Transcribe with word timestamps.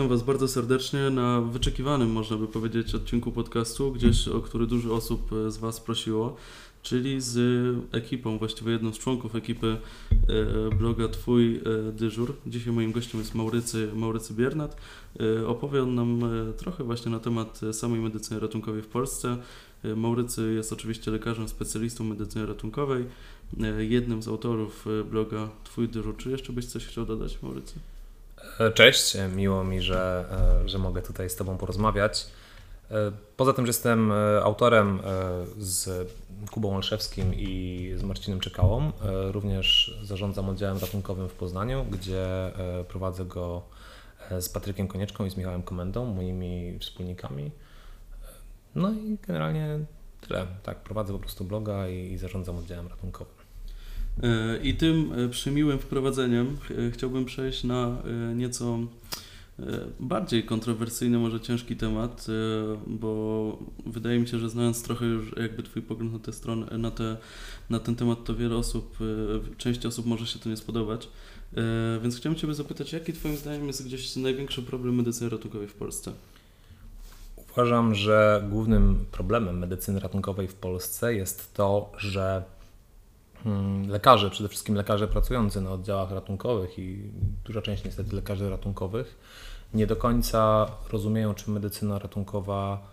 witam 0.00 0.16
Was 0.16 0.22
bardzo 0.22 0.48
serdecznie 0.48 1.10
na 1.10 1.40
wyczekiwanym, 1.40 2.12
można 2.12 2.36
by 2.36 2.48
powiedzieć, 2.48 2.94
odcinku 2.94 3.32
podcastu, 3.32 3.92
gdzieś 3.92 4.28
o 4.28 4.40
który 4.40 4.66
dużo 4.66 4.94
osób 4.94 5.30
z 5.48 5.56
Was 5.56 5.80
prosiło, 5.80 6.36
czyli 6.82 7.20
z 7.20 7.36
ekipą, 7.92 8.38
właściwie 8.38 8.72
jedną 8.72 8.92
z 8.92 8.98
członków 8.98 9.34
ekipy 9.34 9.76
e, 10.28 10.74
bloga 10.74 11.08
Twój 11.08 11.56
e, 11.56 11.92
dyżur. 11.92 12.34
Dzisiaj 12.46 12.72
moim 12.72 12.92
gościem 12.92 13.20
jest 13.20 13.34
Maurycy, 13.34 13.90
Maurycy 13.94 14.34
Biernat. 14.34 14.76
E, 15.20 15.46
opowie 15.46 15.82
on 15.82 15.94
nam 15.94 16.20
trochę 16.56 16.84
właśnie 16.84 17.12
na 17.12 17.18
temat 17.18 17.60
samej 17.72 18.00
medycyny 18.00 18.40
ratunkowej 18.40 18.82
w 18.82 18.88
Polsce. 18.88 19.36
Maurycy 19.96 20.52
jest 20.54 20.72
oczywiście 20.72 21.10
lekarzem, 21.10 21.48
specjalistą 21.48 22.04
medycyny 22.04 22.46
ratunkowej, 22.46 23.04
jednym 23.78 24.22
z 24.22 24.28
autorów 24.28 24.86
bloga 25.10 25.48
Twój 25.64 25.88
dyżur. 25.88 26.16
Czy 26.16 26.30
jeszcze 26.30 26.52
byś 26.52 26.66
coś 26.66 26.86
chciał 26.86 27.06
dodać, 27.06 27.42
Maurycy? 27.42 27.74
Cześć, 28.74 29.16
miło 29.36 29.64
mi, 29.64 29.82
że, 29.82 30.24
że 30.64 30.78
mogę 30.78 31.02
tutaj 31.02 31.30
z 31.30 31.36
Tobą 31.36 31.58
porozmawiać. 31.58 32.26
Poza 33.36 33.52
tym, 33.52 33.66
że 33.66 33.70
jestem 33.70 34.12
autorem 34.42 35.00
z 35.58 36.10
Kubą 36.50 36.76
Olszewskim 36.76 37.34
i 37.34 37.92
z 37.96 38.02
Marcinem 38.02 38.40
Czekałą. 38.40 38.92
E, 39.02 39.32
również 39.32 39.98
zarządzam 40.02 40.48
oddziałem 40.48 40.78
ratunkowym 40.78 41.28
w 41.28 41.32
Poznaniu, 41.32 41.84
gdzie 41.84 42.22
e, 42.80 42.84
prowadzę 42.84 43.24
go 43.24 43.62
e, 44.30 44.42
z 44.42 44.48
Patrykiem 44.48 44.88
Konieczką 44.88 45.24
i 45.24 45.30
z 45.30 45.36
Michałem 45.36 45.62
Komendą, 45.62 46.04
moimi 46.04 46.78
wspólnikami. 46.78 47.50
No 48.74 48.90
i 48.90 49.18
generalnie 49.26 49.78
tyle. 50.20 50.46
Tak, 50.62 50.78
prowadzę 50.78 51.12
po 51.12 51.18
prostu 51.18 51.44
bloga 51.44 51.88
i, 51.88 52.12
i 52.12 52.18
zarządzam 52.18 52.58
oddziałem 52.58 52.88
ratunkowym. 52.88 53.39
I 54.62 54.74
tym 54.74 55.12
przymiłym 55.30 55.78
wprowadzeniem 55.78 56.56
chciałbym 56.92 57.24
przejść 57.24 57.64
na 57.64 58.02
nieco 58.34 58.78
E, 59.60 59.78
bardziej 60.00 60.44
kontrowersyjny, 60.44 61.18
może 61.18 61.40
ciężki 61.40 61.76
temat, 61.76 62.26
e, 62.28 62.32
bo 62.86 63.58
wydaje 63.86 64.18
mi 64.18 64.28
się, 64.28 64.38
że 64.38 64.50
znając 64.50 64.82
trochę 64.82 65.06
już 65.06 65.36
jakby 65.36 65.62
Twój 65.62 65.82
pogląd 65.82 66.12
na 66.12 66.18
tę 66.18 66.32
stronę, 66.32 66.78
na, 66.78 66.90
te, 66.90 67.16
na 67.70 67.78
ten 67.80 67.96
temat, 67.96 68.24
to 68.24 68.34
wiele 68.34 68.56
osób, 68.56 68.96
e, 69.00 69.56
część 69.56 69.86
osób 69.86 70.06
może 70.06 70.26
się 70.26 70.38
to 70.38 70.48
nie 70.48 70.56
spodobać. 70.56 71.08
Więc 72.02 72.16
chciałem 72.16 72.36
Ciebie 72.36 72.54
zapytać, 72.54 72.92
jaki 72.92 73.12
Twoim 73.12 73.36
zdaniem 73.36 73.66
jest 73.66 73.84
gdzieś 73.86 74.16
największy 74.16 74.62
problem 74.62 74.94
medycyny 74.94 75.30
ratunkowej 75.30 75.68
w 75.68 75.74
Polsce? 75.74 76.12
Uważam, 77.52 77.94
że 77.94 78.44
głównym 78.50 79.04
problemem 79.10 79.58
medycyny 79.58 80.00
ratunkowej 80.00 80.48
w 80.48 80.54
Polsce 80.54 81.14
jest 81.14 81.54
to, 81.54 81.92
że 81.98 82.42
lekarze, 83.88 84.30
przede 84.30 84.48
wszystkim 84.48 84.74
lekarze 84.74 85.08
pracujący 85.08 85.60
na 85.60 85.72
oddziałach 85.72 86.10
ratunkowych 86.10 86.78
i 86.78 87.12
duża 87.44 87.62
część 87.62 87.84
niestety 87.84 88.16
lekarzy 88.16 88.50
ratunkowych, 88.50 89.18
nie 89.74 89.86
do 89.86 89.96
końca 89.96 90.70
rozumieją, 90.92 91.34
czym 91.34 91.54
medycyna 91.54 91.98
ratunkowa 91.98 92.86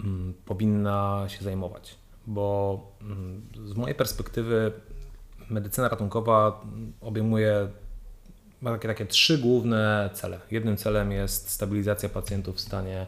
mm, 0.00 0.34
powinna 0.44 1.24
się 1.28 1.44
zajmować. 1.44 1.94
Bo 2.26 2.80
mm, 3.00 3.42
z 3.64 3.74
mojej 3.74 3.94
perspektywy 3.94 4.72
medycyna 5.50 5.88
ratunkowa 5.88 6.62
obejmuje 7.00 7.68
ma 8.60 8.72
takie, 8.72 8.88
takie 8.88 9.06
trzy 9.06 9.38
główne 9.38 10.10
cele. 10.12 10.40
Jednym 10.50 10.76
celem 10.76 11.12
jest 11.12 11.50
stabilizacja 11.50 12.08
pacjentów 12.08 12.56
w 12.56 12.60
stanie 12.60 13.06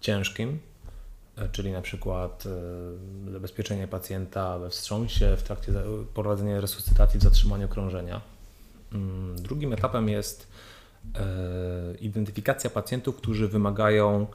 ciężkim, 0.00 0.58
czyli 1.52 1.72
na 1.72 1.82
przykład 1.82 2.44
e, 3.26 3.32
zabezpieczenie 3.32 3.88
pacjenta 3.88 4.58
we 4.58 4.70
wstrząsie, 4.70 5.36
w 5.36 5.42
trakcie 5.42 5.72
prowadzenia 6.14 6.60
resuscytacji, 6.60 7.20
w 7.20 7.22
zatrzymaniu 7.22 7.68
krążenia. 7.68 8.20
Mm, 8.92 9.42
drugim 9.42 9.72
etapem 9.72 10.08
jest 10.08 10.48
E, 11.14 11.94
identyfikacja 12.00 12.70
pacjentów, 12.70 13.16
którzy 13.16 13.48
wymagają 13.48 14.26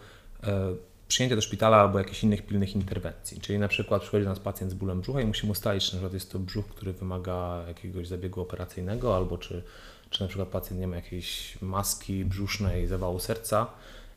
e, 0.44 0.76
przyjęcia 1.08 1.36
do 1.36 1.42
szpitala 1.42 1.78
albo 1.78 2.00
jakichś 2.00 2.24
innych 2.24 2.46
pilnych 2.46 2.76
interwencji. 2.76 3.42
Czyli 3.42 3.59
na 3.59 3.68
przykład 3.68 4.02
przychodzi 4.02 4.24
do 4.24 4.30
nas 4.30 4.40
pacjent 4.40 4.72
z 4.72 4.76
bólem 4.76 5.02
brzucha 5.02 5.22
i 5.22 5.26
musimy 5.26 5.52
ustalić, 5.52 5.86
czy 5.86 5.92
na 5.92 5.98
przykład 5.98 6.14
jest 6.14 6.32
to 6.32 6.40
brzuch, 6.40 6.68
który 6.68 6.94
wymaga 6.94 7.64
jakiegoś 7.68 8.08
zabiegu 8.08 8.42
operacyjnego, 8.42 9.16
albo 9.16 9.38
czy, 9.38 9.64
czy 10.09 10.22
na 10.22 10.28
przykład 10.28 10.50
pacjent 10.50 10.80
nie 10.80 10.88
ma 10.88 10.96
jakiejś 10.96 11.58
maski 11.62 12.26
brzusznej, 12.26 12.88
zawału 12.88 13.20
serca 13.20 13.68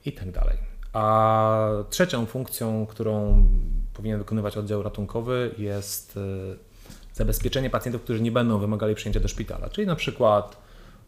i 0.04 0.12
tak 0.12 0.30
dalej. 0.30 0.71
A 0.92 1.68
trzecią 1.90 2.26
funkcją, 2.26 2.86
którą 2.86 3.44
powinien 3.94 4.18
wykonywać 4.18 4.56
oddział 4.56 4.82
ratunkowy 4.82 5.54
jest 5.58 6.16
e, 6.16 6.20
zabezpieczenie 7.14 7.70
pacjentów, 7.70 8.02
którzy 8.02 8.20
nie 8.20 8.32
będą 8.32 8.58
wymagali 8.58 8.94
przyjęcia 8.94 9.20
do 9.20 9.28
szpitala. 9.28 9.68
Czyli 9.68 9.86
na 9.86 9.96
przykład 9.96 10.56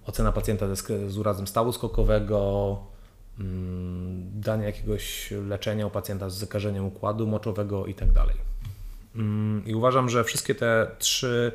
ocena 0.07 0.33
pacjenta 0.33 0.75
z, 0.75 1.19
urazem 1.19 1.47
stawu 1.47 1.73
skokowego, 1.73 2.79
mm, 3.41 4.31
danie 4.41 4.65
jakiegoś 4.65 5.31
leczenia 5.31 5.87
u 5.87 5.91
pacjenta 5.91 6.31
z 6.31 6.35
zakażeniem 6.35 6.87
układu 6.87 7.27
moczowego 7.27 7.87
itd. 7.87 8.13
Tak 8.15 8.37
mm, 9.17 9.63
I 9.67 9.75
uważam, 9.75 10.09
że 10.09 10.25
wszystkie 10.25 10.55
te 10.55 10.91
trzy 10.99 11.53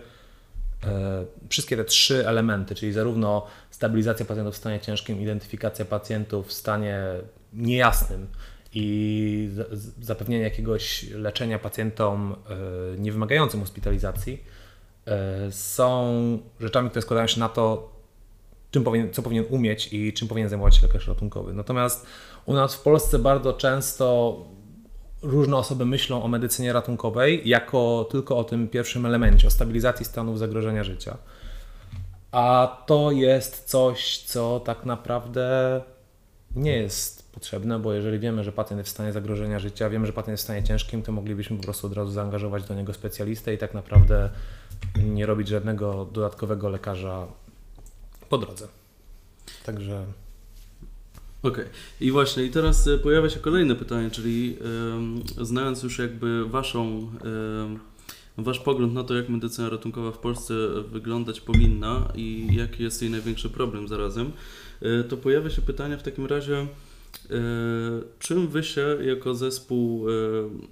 e, 0.83 1.25
wszystkie 1.49 1.77
te 1.77 1.85
trzy 1.85 2.27
elementy, 2.27 2.75
czyli 2.75 2.93
zarówno 2.93 3.45
stabilizacja 3.71 4.25
pacjentów 4.25 4.53
w 4.53 4.57
stanie 4.57 4.79
ciężkim, 4.79 5.21
identyfikacja 5.21 5.85
pacjentów 5.85 6.47
w 6.47 6.53
stanie 6.53 7.03
niejasnym 7.53 8.27
i 8.73 9.49
zapewnienie 10.01 10.43
jakiegoś 10.43 11.09
leczenia 11.09 11.59
pacjentom 11.59 12.35
e, 12.49 12.97
niewymagającym 12.97 13.59
hospitalizacji, 13.59 14.43
e, 15.07 15.51
są 15.51 16.39
rzeczami, 16.59 16.89
które 16.89 17.01
składają 17.01 17.27
się 17.27 17.39
na 17.39 17.49
to, 17.49 17.93
czym 18.71 18.83
powinien, 18.83 19.13
co 19.13 19.21
powinien 19.21 19.45
umieć 19.49 19.93
i 19.93 20.13
czym 20.13 20.27
powinien 20.27 20.49
zajmować 20.49 20.75
się 20.75 20.87
lekarz 20.87 21.07
ratunkowy. 21.07 21.53
Natomiast 21.53 22.05
u 22.45 22.53
nas 22.53 22.75
w 22.75 22.81
Polsce 22.81 23.19
bardzo 23.19 23.53
często 23.53 24.37
różne 25.21 25.57
osoby 25.57 25.85
myślą 25.85 26.23
o 26.23 26.27
medycynie 26.27 26.73
ratunkowej 26.73 27.49
jako 27.49 28.07
tylko 28.11 28.37
o 28.37 28.43
tym 28.43 28.67
pierwszym 28.67 29.05
elemencie, 29.05 29.47
o 29.47 29.51
stabilizacji 29.51 30.05
stanów 30.05 30.39
zagrożenia 30.39 30.83
życia. 30.83 31.17
A 32.31 32.77
to 32.85 33.11
jest 33.11 33.63
coś, 33.63 34.17
co 34.17 34.59
tak 34.59 34.85
naprawdę 34.85 35.81
nie 36.55 36.77
jest 36.77 37.18
potrzebne, 37.31 37.79
bo 37.79 37.93
jeżeli 37.93 38.19
wiemy, 38.19 38.43
że 38.43 38.51
pacjent 38.51 38.77
jest 38.77 38.89
w 38.89 38.93
stanie 38.93 39.13
zagrożenia 39.13 39.59
życia, 39.59 39.89
wiemy, 39.89 40.07
że 40.07 40.13
pacjent 40.13 40.33
jest 40.33 40.43
w 40.43 40.45
stanie 40.45 40.63
ciężkim, 40.63 41.03
to 41.03 41.11
moglibyśmy 41.11 41.57
po 41.57 41.63
prostu 41.63 41.87
od 41.87 41.93
razu 41.93 42.11
zaangażować 42.11 42.63
do 42.63 42.73
niego 42.73 42.93
specjalistę 42.93 43.53
i 43.53 43.57
tak 43.57 43.73
naprawdę 43.73 44.29
nie 44.95 45.25
robić 45.25 45.47
żadnego 45.47 46.09
dodatkowego 46.13 46.69
lekarza 46.69 47.27
po 48.29 48.37
drodze. 48.37 48.67
Także. 49.65 50.05
Okej. 51.43 51.63
Okay. 51.63 51.73
I 52.01 52.11
właśnie, 52.11 52.43
i 52.43 52.49
teraz 52.49 52.87
e, 52.87 52.97
pojawia 52.97 53.29
się 53.29 53.39
kolejne 53.39 53.75
pytanie, 53.75 54.11
czyli 54.11 54.57
yy, 55.37 55.45
znając 55.45 55.83
już 55.83 55.99
jakby 55.99 56.45
Waszą, 56.45 57.11
yy, 58.37 58.43
Wasz 58.43 58.59
pogląd 58.59 58.93
na 58.93 59.03
to, 59.03 59.15
jak 59.15 59.29
medycyna 59.29 59.69
ratunkowa 59.69 60.11
w 60.11 60.17
Polsce 60.17 60.53
wyglądać 60.91 61.41
powinna 61.41 62.11
i 62.15 62.47
jaki 62.55 62.83
jest 62.83 63.01
jej 63.01 63.11
największy 63.11 63.49
problem 63.49 63.87
zarazem, 63.87 64.31
yy, 64.81 65.03
to 65.03 65.17
pojawia 65.17 65.49
się 65.49 65.61
pytanie 65.61 65.97
w 65.97 66.03
takim 66.03 66.25
razie, 66.25 66.67
czym 68.19 68.47
Wy 68.47 68.63
się 68.63 68.97
jako 69.01 69.35
zespół, 69.35 70.05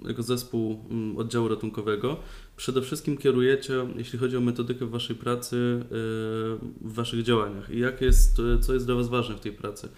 jako 0.08 0.22
zespół 0.22 0.84
mm, 0.90 1.16
oddziału 1.16 1.48
ratunkowego 1.48 2.16
przede 2.58 2.82
wszystkim 2.82 3.16
kierujecie, 3.16 3.86
jeśli 3.96 4.18
chodzi 4.18 4.36
o 4.36 4.40
metodykę 4.40 4.86
Waszej 4.86 5.16
pracy, 5.16 5.56
y, 5.56 5.86
w 6.80 6.92
Waszych 6.94 7.22
działaniach 7.22 7.70
i 7.70 7.78
jak 7.78 8.00
jest, 8.00 8.36
co 8.60 8.74
jest 8.74 8.86
dla 8.86 8.94
Was 8.94 9.08
ważne 9.08 9.36
w 9.36 9.40
tej 9.40 9.52
pracy? 9.52 9.88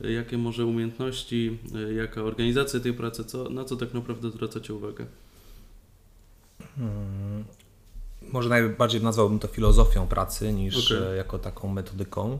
Jakie 0.00 0.38
może 0.38 0.66
umiejętności, 0.66 1.58
jaka 1.96 2.22
organizacja 2.22 2.80
tej 2.80 2.92
pracy, 2.92 3.24
co, 3.24 3.50
na 3.50 3.64
co 3.64 3.76
tak 3.76 3.94
naprawdę 3.94 4.30
zwracacie 4.30 4.74
uwagę? 4.74 5.06
Hmm. 6.76 7.44
Może 8.32 8.48
najbardziej 8.48 9.02
nazwałbym 9.02 9.38
to 9.38 9.48
filozofią 9.48 10.06
pracy 10.06 10.52
niż 10.52 10.92
okay. 10.92 11.16
jako 11.16 11.38
taką 11.38 11.68
metodyką. 11.68 12.38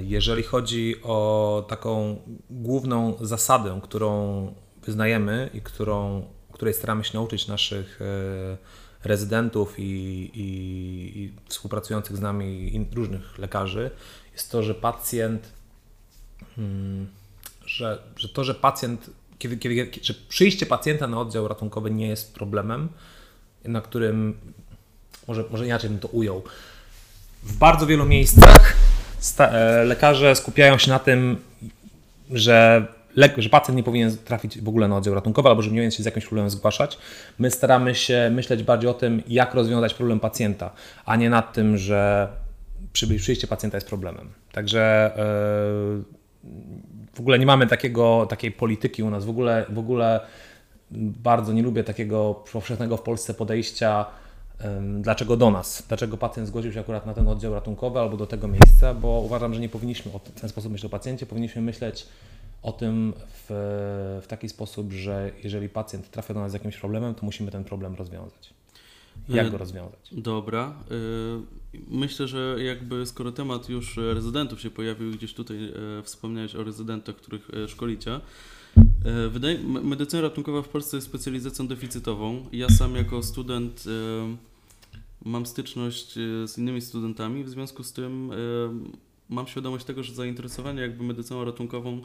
Jeżeli 0.00 0.42
chodzi 0.42 1.02
o 1.02 1.64
taką 1.68 2.16
główną 2.50 3.16
zasadę, 3.20 3.80
którą 3.82 4.54
wyznajemy 4.82 5.50
i 5.54 5.60
którą 5.60 6.22
której 6.60 6.74
staramy 6.74 7.04
się 7.04 7.10
nauczyć 7.14 7.48
naszych 7.48 8.00
e, 8.02 8.56
rezydentów 9.04 9.78
i, 9.78 9.82
i, 10.34 11.22
i 11.22 11.32
współpracujących 11.48 12.16
z 12.16 12.20
nami 12.20 12.88
różnych 12.94 13.38
lekarzy, 13.38 13.90
jest 14.32 14.50
to, 14.50 14.62
że 14.62 14.74
pacjent, 14.74 15.52
hmm, 16.56 17.06
że, 17.66 18.02
że 18.16 18.28
to, 18.28 18.44
że 18.44 18.54
pacjent, 18.54 19.10
kiedy, 19.38 19.56
kiedy, 19.56 19.90
że 20.02 20.14
przyjście 20.28 20.66
pacjenta 20.66 21.06
na 21.06 21.20
oddział 21.20 21.48
ratunkowy 21.48 21.90
nie 21.90 22.08
jest 22.08 22.34
problemem, 22.34 22.88
na 23.64 23.80
którym, 23.80 24.38
może, 25.28 25.44
może 25.50 25.66
inaczej 25.66 25.90
bym 25.90 25.98
to 25.98 26.08
ujął, 26.08 26.42
w 27.42 27.56
bardzo 27.56 27.86
wielu 27.86 28.06
miejscach 28.06 28.76
lekarze 29.84 30.36
skupiają 30.36 30.78
się 30.78 30.90
na 30.90 30.98
tym, 30.98 31.36
że 32.30 32.86
że 33.36 33.48
pacjent 33.48 33.76
nie 33.76 33.82
powinien 33.82 34.16
trafić 34.24 34.60
w 34.60 34.68
ogóle 34.68 34.88
na 34.88 34.96
oddział 34.96 35.14
ratunkowy, 35.14 35.48
albo 35.48 35.62
że 35.62 35.68
nie 35.68 35.74
powinien 35.74 35.90
się 35.90 36.02
z 36.02 36.06
jakimś 36.06 36.24
problemem 36.24 36.50
zgłaszać. 36.50 36.98
My 37.38 37.50
staramy 37.50 37.94
się 37.94 38.30
myśleć 38.32 38.62
bardziej 38.62 38.90
o 38.90 38.94
tym, 38.94 39.22
jak 39.28 39.54
rozwiązać 39.54 39.94
problem 39.94 40.20
pacjenta, 40.20 40.70
a 41.04 41.16
nie 41.16 41.30
nad 41.30 41.52
tym, 41.52 41.78
że 41.78 42.28
przyjście 42.92 43.46
pacjenta 43.46 43.76
jest 43.76 43.88
problemem. 43.88 44.28
Także 44.52 45.10
w 47.14 47.20
ogóle 47.20 47.38
nie 47.38 47.46
mamy 47.46 47.66
takiego, 47.66 48.26
takiej 48.28 48.52
polityki 48.52 49.02
u 49.02 49.10
nas. 49.10 49.24
W 49.24 49.30
ogóle, 49.30 49.66
w 49.68 49.78
ogóle 49.78 50.20
bardzo 50.90 51.52
nie 51.52 51.62
lubię 51.62 51.84
takiego 51.84 52.44
powszechnego 52.52 52.96
w 52.96 53.02
Polsce 53.02 53.34
podejścia, 53.34 54.06
dlaczego 55.00 55.36
do 55.36 55.50
nas, 55.50 55.82
dlaczego 55.88 56.16
pacjent 56.16 56.48
zgodził 56.48 56.72
się 56.72 56.80
akurat 56.80 57.06
na 57.06 57.14
ten 57.14 57.28
oddział 57.28 57.54
ratunkowy 57.54 57.98
albo 57.98 58.16
do 58.16 58.26
tego 58.26 58.48
miejsca, 58.48 58.94
bo 58.94 59.08
uważam, 59.08 59.54
że 59.54 59.60
nie 59.60 59.68
powinniśmy 59.68 60.12
w 60.34 60.40
ten 60.40 60.50
sposób 60.50 60.72
myśleć 60.72 60.86
o 60.86 60.88
pacjencie, 60.90 61.26
powinniśmy 61.26 61.62
myśleć 61.62 62.06
o 62.62 62.72
tym 62.72 63.12
w, 63.16 63.46
w 64.22 64.26
taki 64.26 64.48
sposób, 64.48 64.92
że 64.92 65.30
jeżeli 65.44 65.68
pacjent 65.68 66.10
trafia 66.10 66.34
do 66.34 66.40
nas 66.40 66.50
z 66.50 66.54
jakimś 66.54 66.76
problemem, 66.76 67.14
to 67.14 67.26
musimy 67.26 67.50
ten 67.50 67.64
problem 67.64 67.94
rozwiązać. 67.94 68.54
Jak 69.28 69.46
e, 69.46 69.50
go 69.50 69.58
rozwiązać? 69.58 70.00
Dobra. 70.12 70.74
E, 70.90 70.94
myślę, 71.88 72.28
że 72.28 72.56
jakby 72.58 73.06
skoro 73.06 73.32
temat 73.32 73.68
już 73.68 73.96
rezydentów 73.96 74.60
się 74.60 74.70
pojawił, 74.70 75.12
gdzieś 75.12 75.34
tutaj 75.34 75.72
e, 75.98 76.02
wspomniałeś 76.02 76.54
o 76.54 76.64
rezydentach, 76.64 77.16
których 77.16 77.48
szkolicie, 77.68 78.20
Wydaje, 79.30 79.58
medycyna 79.58 80.22
ratunkowa 80.22 80.62
w 80.62 80.68
Polsce 80.68 80.96
jest 80.96 81.06
specjalizacją 81.06 81.68
deficytową. 81.68 82.46
Ja 82.52 82.68
sam 82.68 82.96
jako 82.96 83.22
student 83.22 83.84
mam 85.24 85.46
styczność 85.46 86.14
z 86.46 86.58
innymi 86.58 86.80
studentami, 86.80 87.44
w 87.44 87.48
związku 87.48 87.84
z 87.84 87.92
tym 87.92 88.30
mam 89.28 89.46
świadomość 89.46 89.84
tego, 89.84 90.02
że 90.02 90.14
zainteresowanie 90.14 90.82
jakby 90.82 91.04
medycyną 91.04 91.44
ratunkową 91.44 92.02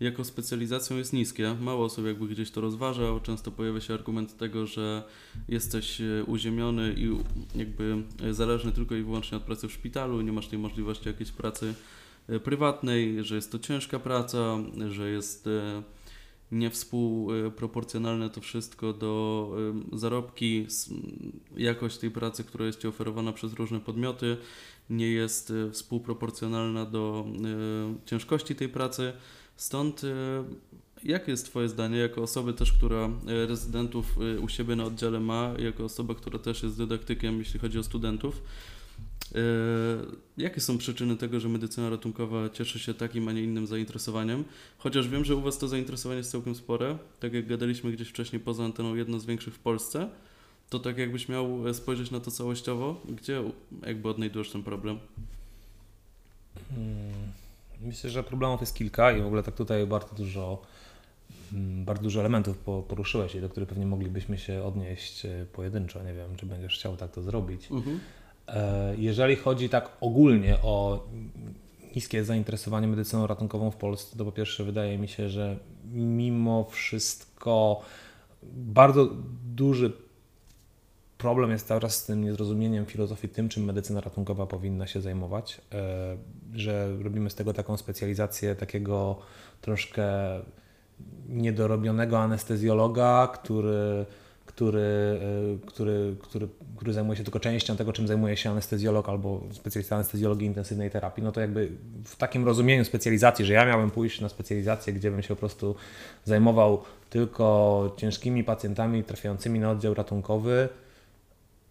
jako 0.00 0.24
specjalizacją 0.24 0.96
jest 0.96 1.12
niskie. 1.12 1.56
Mało 1.60 1.84
osób 1.84 2.06
jakby 2.06 2.28
gdzieś 2.28 2.50
to 2.50 2.60
rozważa. 2.60 3.02
Często 3.22 3.50
pojawia 3.50 3.80
się 3.80 3.94
argument 3.94 4.36
tego, 4.36 4.66
że 4.66 5.02
jesteś 5.48 6.00
e, 6.00 6.24
uziemiony 6.26 6.94
i 6.96 7.18
jakby 7.58 8.02
zależny 8.30 8.72
tylko 8.72 8.94
i 8.94 9.02
wyłącznie 9.02 9.36
od 9.36 9.44
pracy 9.44 9.68
w 9.68 9.72
szpitalu, 9.72 10.20
nie 10.20 10.32
masz 10.32 10.48
tej 10.48 10.58
możliwości 10.58 11.08
jakiejś 11.08 11.32
pracy 11.32 11.74
e, 12.28 12.40
prywatnej, 12.40 13.24
że 13.24 13.34
jest 13.34 13.52
to 13.52 13.58
ciężka 13.58 13.98
praca, 13.98 14.58
że 14.88 15.10
jest 15.10 15.46
e, 15.46 15.82
niewspółproporcjonalne 16.54 18.30
to 18.30 18.40
wszystko 18.40 18.92
do 18.92 19.50
zarobki, 19.92 20.66
jakość 21.56 21.98
tej 21.98 22.10
pracy, 22.10 22.44
która 22.44 22.66
jest 22.66 22.80
Ci 22.80 22.88
oferowana 22.88 23.32
przez 23.32 23.52
różne 23.52 23.80
podmioty, 23.80 24.36
nie 24.90 25.08
jest 25.10 25.52
współproporcjonalna 25.72 26.86
do 26.86 27.26
ciężkości 28.06 28.54
tej 28.54 28.68
pracy. 28.68 29.12
Stąd 29.56 30.04
y, 30.04 30.14
jakie 31.04 31.30
jest 31.30 31.46
Twoje 31.46 31.68
zdanie, 31.68 31.98
jako 31.98 32.22
osoby 32.22 32.52
też, 32.52 32.72
która 32.72 33.10
y, 33.28 33.46
rezydentów 33.46 34.18
y, 34.36 34.40
u 34.40 34.48
siebie 34.48 34.76
na 34.76 34.84
oddziale 34.84 35.20
ma, 35.20 35.54
jako 35.58 35.84
osoba, 35.84 36.14
która 36.14 36.38
też 36.38 36.62
jest 36.62 36.78
dydaktykiem, 36.78 37.38
jeśli 37.38 37.60
chodzi 37.60 37.78
o 37.78 37.82
studentów, 37.82 38.42
Jakie 40.36 40.60
są 40.60 40.78
przyczyny 40.78 41.16
tego, 41.16 41.40
że 41.40 41.48
medycyna 41.48 41.90
ratunkowa 41.90 42.48
cieszy 42.48 42.78
się 42.78 42.94
takim, 42.94 43.28
a 43.28 43.32
nie 43.32 43.42
innym 43.42 43.66
zainteresowaniem? 43.66 44.44
Chociaż 44.78 45.08
wiem, 45.08 45.24
że 45.24 45.36
u 45.36 45.40
Was 45.40 45.58
to 45.58 45.68
zainteresowanie 45.68 46.18
jest 46.18 46.30
całkiem 46.30 46.54
spore. 46.54 46.98
Tak 47.20 47.32
jak 47.32 47.46
gadaliśmy 47.46 47.92
gdzieś 47.92 48.08
wcześniej 48.08 48.40
poza 48.40 48.64
anteną, 48.64 48.94
jedno 48.94 49.20
z 49.20 49.26
większych 49.26 49.54
w 49.54 49.58
Polsce. 49.58 50.08
To 50.70 50.78
tak 50.78 50.98
jakbyś 50.98 51.28
miał 51.28 51.74
spojrzeć 51.74 52.10
na 52.10 52.20
to 52.20 52.30
całościowo, 52.30 53.00
gdzie 53.08 53.42
jakby 53.86 54.08
odnajdujesz 54.08 54.50
ten 54.50 54.62
problem? 54.62 54.98
Hmm. 56.68 57.32
Myślę, 57.80 58.10
że 58.10 58.22
problemów 58.22 58.60
jest 58.60 58.74
kilka 58.74 59.12
i 59.12 59.22
w 59.22 59.26
ogóle 59.26 59.42
tak 59.42 59.54
tutaj 59.54 59.86
bardzo 59.86 60.14
dużo, 60.14 60.62
mm, 61.52 61.84
bardzo 61.84 62.02
dużo 62.02 62.20
elementów 62.20 62.58
poruszyłeś 62.88 63.34
i 63.34 63.40
do 63.40 63.48
których 63.48 63.68
pewnie 63.68 63.86
moglibyśmy 63.86 64.38
się 64.38 64.62
odnieść 64.62 65.26
e, 65.26 65.46
pojedynczo. 65.52 66.02
Nie 66.02 66.14
wiem, 66.14 66.36
czy 66.36 66.46
będziesz 66.46 66.78
chciał 66.78 66.96
tak 66.96 67.10
to 67.10 67.22
zrobić. 67.22 67.70
Mhm. 67.70 68.00
E, 68.48 68.94
jeżeli 68.98 69.36
chodzi 69.36 69.68
tak 69.68 69.90
ogólnie 70.00 70.56
o 70.62 71.04
niskie 71.96 72.24
zainteresowanie 72.24 72.86
medycyną 72.86 73.26
ratunkową 73.26 73.70
w 73.70 73.76
Polsce, 73.76 74.18
to 74.18 74.24
po 74.24 74.32
pierwsze 74.32 74.64
wydaje 74.64 74.98
mi 74.98 75.08
się, 75.08 75.28
że 75.28 75.56
mimo 75.92 76.64
wszystko 76.64 77.80
bardzo 78.52 79.08
duży 79.54 79.92
problem 81.18 81.50
jest 81.50 81.68
czas 81.68 81.96
z 81.96 82.06
tym 82.06 82.24
niezrozumieniem 82.24 82.86
filozofii 82.86 83.28
tym, 83.28 83.48
czym 83.48 83.64
medycyna 83.64 84.00
ratunkowa 84.00 84.46
powinna 84.46 84.86
się 84.86 85.00
zajmować, 85.00 85.60
e, 85.72 86.16
że 86.54 86.96
robimy 87.02 87.30
z 87.30 87.34
tego 87.34 87.52
taką 87.52 87.76
specjalizację 87.76 88.54
takiego 88.54 89.18
troszkę 89.60 90.04
niedorobionego 91.28 92.18
anestezjologa, 92.18 93.28
który, 93.34 94.06
który, 94.54 94.80
e, 95.62 95.66
który, 95.66 96.16
który, 96.22 96.48
który 96.76 96.92
zajmuje 96.92 97.16
się 97.16 97.24
tylko 97.24 97.40
częścią 97.40 97.76
tego, 97.76 97.92
czym 97.92 98.06
zajmuje 98.06 98.36
się 98.36 98.50
anestezjolog 98.50 99.08
albo 99.08 99.40
specjalista 99.52 99.96
anestezjologii 99.96 100.46
intensywnej 100.46 100.90
terapii. 100.90 101.24
No 101.24 101.32
to 101.32 101.40
jakby 101.40 101.70
w 102.04 102.16
takim 102.16 102.44
rozumieniu 102.44 102.84
specjalizacji, 102.84 103.44
że 103.44 103.52
ja 103.52 103.64
miałem 103.64 103.90
pójść 103.90 104.20
na 104.20 104.28
specjalizację, 104.28 104.92
gdzie 104.92 105.10
bym 105.10 105.22
się 105.22 105.28
po 105.28 105.36
prostu 105.36 105.74
zajmował 106.24 106.82
tylko 107.10 107.94
ciężkimi 107.96 108.44
pacjentami 108.44 109.04
trafiającymi 109.04 109.60
na 109.60 109.70
oddział 109.70 109.94
ratunkowy, 109.94 110.68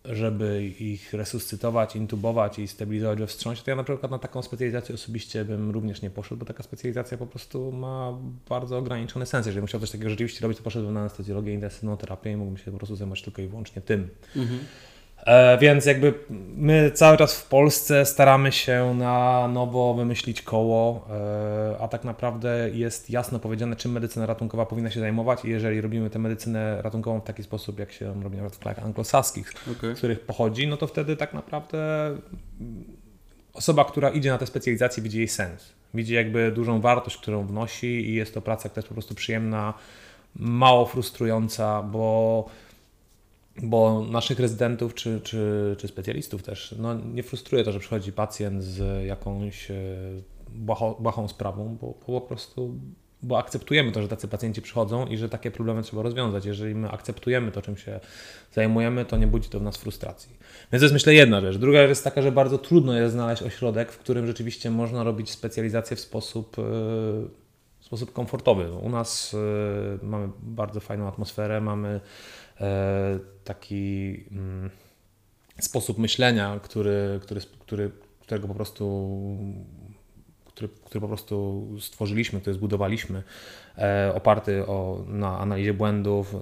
żeby 0.05 0.63
ich 0.79 1.13
resuscytować, 1.13 1.95
intubować 1.95 2.59
i 2.59 2.67
stabilizować 2.67 3.19
we 3.19 3.27
wstrząsie, 3.27 3.63
to 3.63 3.71
ja 3.71 3.75
na 3.75 3.83
przykład 3.83 4.11
na 4.11 4.19
taką 4.19 4.41
specjalizację 4.41 4.95
osobiście 4.95 5.45
bym 5.45 5.71
również 5.71 6.01
nie 6.01 6.09
poszedł, 6.09 6.39
bo 6.39 6.45
taka 6.45 6.63
specjalizacja 6.63 7.17
po 7.17 7.27
prostu 7.27 7.71
ma 7.71 8.17
bardzo 8.49 8.77
ograniczony 8.77 9.25
sens. 9.25 9.45
Jeżeli 9.45 9.61
musiał 9.61 9.79
coś 9.79 9.91
takiego 9.91 10.09
rzeczywiście 10.09 10.41
robić, 10.41 10.57
to 10.57 10.63
poszedłbym 10.63 10.93
na 10.93 10.99
anestezjologię, 10.99 11.53
intensywną 11.53 11.97
terapię 11.97 12.31
i 12.31 12.35
mógłbym 12.35 12.57
się 12.57 12.71
po 12.71 12.77
prostu 12.77 12.95
zajmować 12.95 13.21
tylko 13.21 13.41
i 13.41 13.47
wyłącznie 13.47 13.81
tym. 13.81 14.09
Mhm. 14.35 14.59
E, 15.25 15.57
więc 15.57 15.85
jakby 15.85 16.13
my 16.55 16.91
cały 16.91 17.17
czas 17.17 17.39
w 17.39 17.47
Polsce 17.47 18.05
staramy 18.05 18.51
się 18.51 18.95
na 18.97 19.47
nowo 19.47 19.93
wymyślić 19.93 20.41
koło, 20.41 21.07
e, 21.09 21.81
a 21.81 21.87
tak 21.87 22.03
naprawdę 22.03 22.69
jest 22.73 23.09
jasno 23.09 23.39
powiedziane, 23.39 23.75
czym 23.75 23.91
medycyna 23.91 24.25
ratunkowa 24.25 24.65
powinna 24.65 24.91
się 24.91 24.99
zajmować 24.99 25.45
i 25.45 25.49
jeżeli 25.49 25.81
robimy 25.81 26.09
tę 26.09 26.19
medycynę 26.19 26.81
ratunkową 26.81 27.19
w 27.19 27.23
taki 27.23 27.43
sposób, 27.43 27.79
jak 27.79 27.91
się 27.91 28.23
robi 28.23 28.37
w 28.51 28.59
krajach 28.59 28.85
anglosaskich, 28.85 29.53
okay. 29.77 29.95
z 29.95 29.97
których 29.97 30.19
pochodzi, 30.19 30.67
no 30.67 30.77
to 30.77 30.87
wtedy 30.87 31.17
tak 31.17 31.33
naprawdę 31.33 31.77
osoba, 33.53 33.85
która 33.85 34.09
idzie 34.09 34.29
na 34.29 34.37
tę 34.37 34.45
specjalizację 34.45 35.03
widzi 35.03 35.17
jej 35.17 35.27
sens. 35.27 35.73
Widzi 35.93 36.13
jakby 36.13 36.51
dużą 36.51 36.81
wartość, 36.81 37.17
którą 37.17 37.47
wnosi 37.47 38.09
i 38.09 38.13
jest 38.13 38.33
to 38.33 38.41
praca, 38.41 38.69
która 38.69 38.81
jest 38.81 38.87
po 38.87 38.93
prostu 38.93 39.15
przyjemna, 39.15 39.73
mało 40.35 40.85
frustrująca, 40.85 41.83
bo 41.83 42.45
bo 43.61 44.05
naszych 44.11 44.39
rezydentów 44.39 44.93
czy, 44.93 45.21
czy, 45.23 45.75
czy 45.79 45.87
specjalistów 45.87 46.43
też 46.43 46.75
no, 46.79 46.93
nie 46.93 47.23
frustruje 47.23 47.63
to, 47.63 47.71
że 47.71 47.79
przychodzi 47.79 48.11
pacjent 48.11 48.63
z 48.63 49.05
jakąś 49.05 49.71
e, 49.71 49.75
błahą, 50.49 50.95
błahą 50.99 51.27
sprawą, 51.27 51.77
bo, 51.81 51.87
bo 51.87 52.21
po 52.21 52.21
prostu 52.21 52.75
bo 53.23 53.37
akceptujemy 53.37 53.91
to, 53.91 54.01
że 54.01 54.07
tacy 54.07 54.27
pacjenci 54.27 54.61
przychodzą 54.61 55.05
i 55.05 55.17
że 55.17 55.29
takie 55.29 55.51
problemy 55.51 55.83
trzeba 55.83 56.01
rozwiązać. 56.01 56.45
Jeżeli 56.45 56.75
my 56.75 56.91
akceptujemy 56.91 57.51
to, 57.51 57.61
czym 57.61 57.77
się 57.77 57.99
zajmujemy, 58.51 59.05
to 59.05 59.17
nie 59.17 59.27
budzi 59.27 59.49
to 59.49 59.59
w 59.59 59.63
nas 59.63 59.77
frustracji. 59.77 60.37
Więc 60.71 60.81
to 60.81 60.85
jest 60.85 60.93
myślę 60.93 61.13
jedna 61.13 61.41
rzecz. 61.41 61.57
Druga 61.57 61.79
rzecz 61.79 61.89
jest 61.89 62.03
taka, 62.03 62.21
że 62.21 62.31
bardzo 62.31 62.57
trudno 62.57 62.93
jest 62.93 63.13
znaleźć 63.13 63.43
ośrodek, 63.43 63.91
w 63.91 63.97
którym 63.97 64.27
rzeczywiście 64.27 64.71
można 64.71 65.03
robić 65.03 65.31
specjalizację 65.31 65.97
w 65.97 65.99
sposób, 65.99 66.59
e, 66.59 66.61
w 67.79 67.85
sposób 67.85 68.13
komfortowy. 68.13 68.71
U 68.71 68.89
nas 68.89 69.33
e, 69.33 70.05
mamy 70.05 70.29
bardzo 70.41 70.79
fajną 70.79 71.07
atmosferę, 71.07 71.61
mamy 71.61 71.99
taki 73.43 74.23
mm, 74.31 74.69
sposób 75.59 75.97
myślenia, 75.97 76.59
który, 76.63 77.19
który, 77.21 77.41
który, 77.59 77.91
którego 78.21 78.47
po 78.47 78.53
prostu 78.53 79.09
który, 80.53 80.69
który 80.85 81.01
po 81.01 81.07
prostu 81.07 81.67
stworzyliśmy, 81.79 82.41
który 82.41 82.53
zbudowaliśmy, 82.53 83.23
e, 83.77 84.11
oparty 84.15 84.65
o, 84.67 85.05
na 85.07 85.39
analizie 85.39 85.73
błędów, 85.73 86.35
e, 86.35 86.39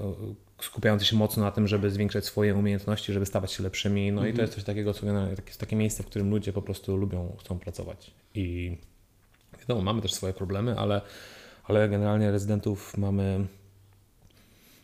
skupiający 0.64 1.06
się 1.06 1.16
mocno 1.16 1.44
na 1.44 1.52
tym, 1.52 1.68
żeby 1.68 1.90
zwiększać 1.90 2.26
swoje 2.26 2.56
umiejętności, 2.56 3.14
żeby 3.14 3.26
stawać 3.26 3.52
się 3.52 3.64
lepszymi. 3.64 4.12
No 4.12 4.22
mm 4.22 4.24
-hmm. 4.24 4.34
i 4.34 4.38
to 4.38 4.42
mhm. 4.42 4.44
jest 4.44 4.54
coś 4.54 4.64
takiego, 4.64 4.94
co 4.94 5.06
jest 5.46 5.60
takie 5.60 5.76
miejsce, 5.76 6.04
w 6.04 6.06
którym 6.06 6.30
ludzie 6.30 6.54
po 6.54 6.62
prostu 6.62 6.98
lubią, 6.98 7.36
chcą 7.40 7.60
pracować. 7.60 8.12
I 8.36 8.78
wiadomo, 9.60 9.82
mamy 9.82 10.02
też 10.02 10.14
swoje 10.14 10.34
problemy, 10.34 10.80
ale, 10.80 11.02
ale 11.64 11.90
generalnie 11.90 12.32
rezydentów 12.32 12.98
mamy 12.98 13.48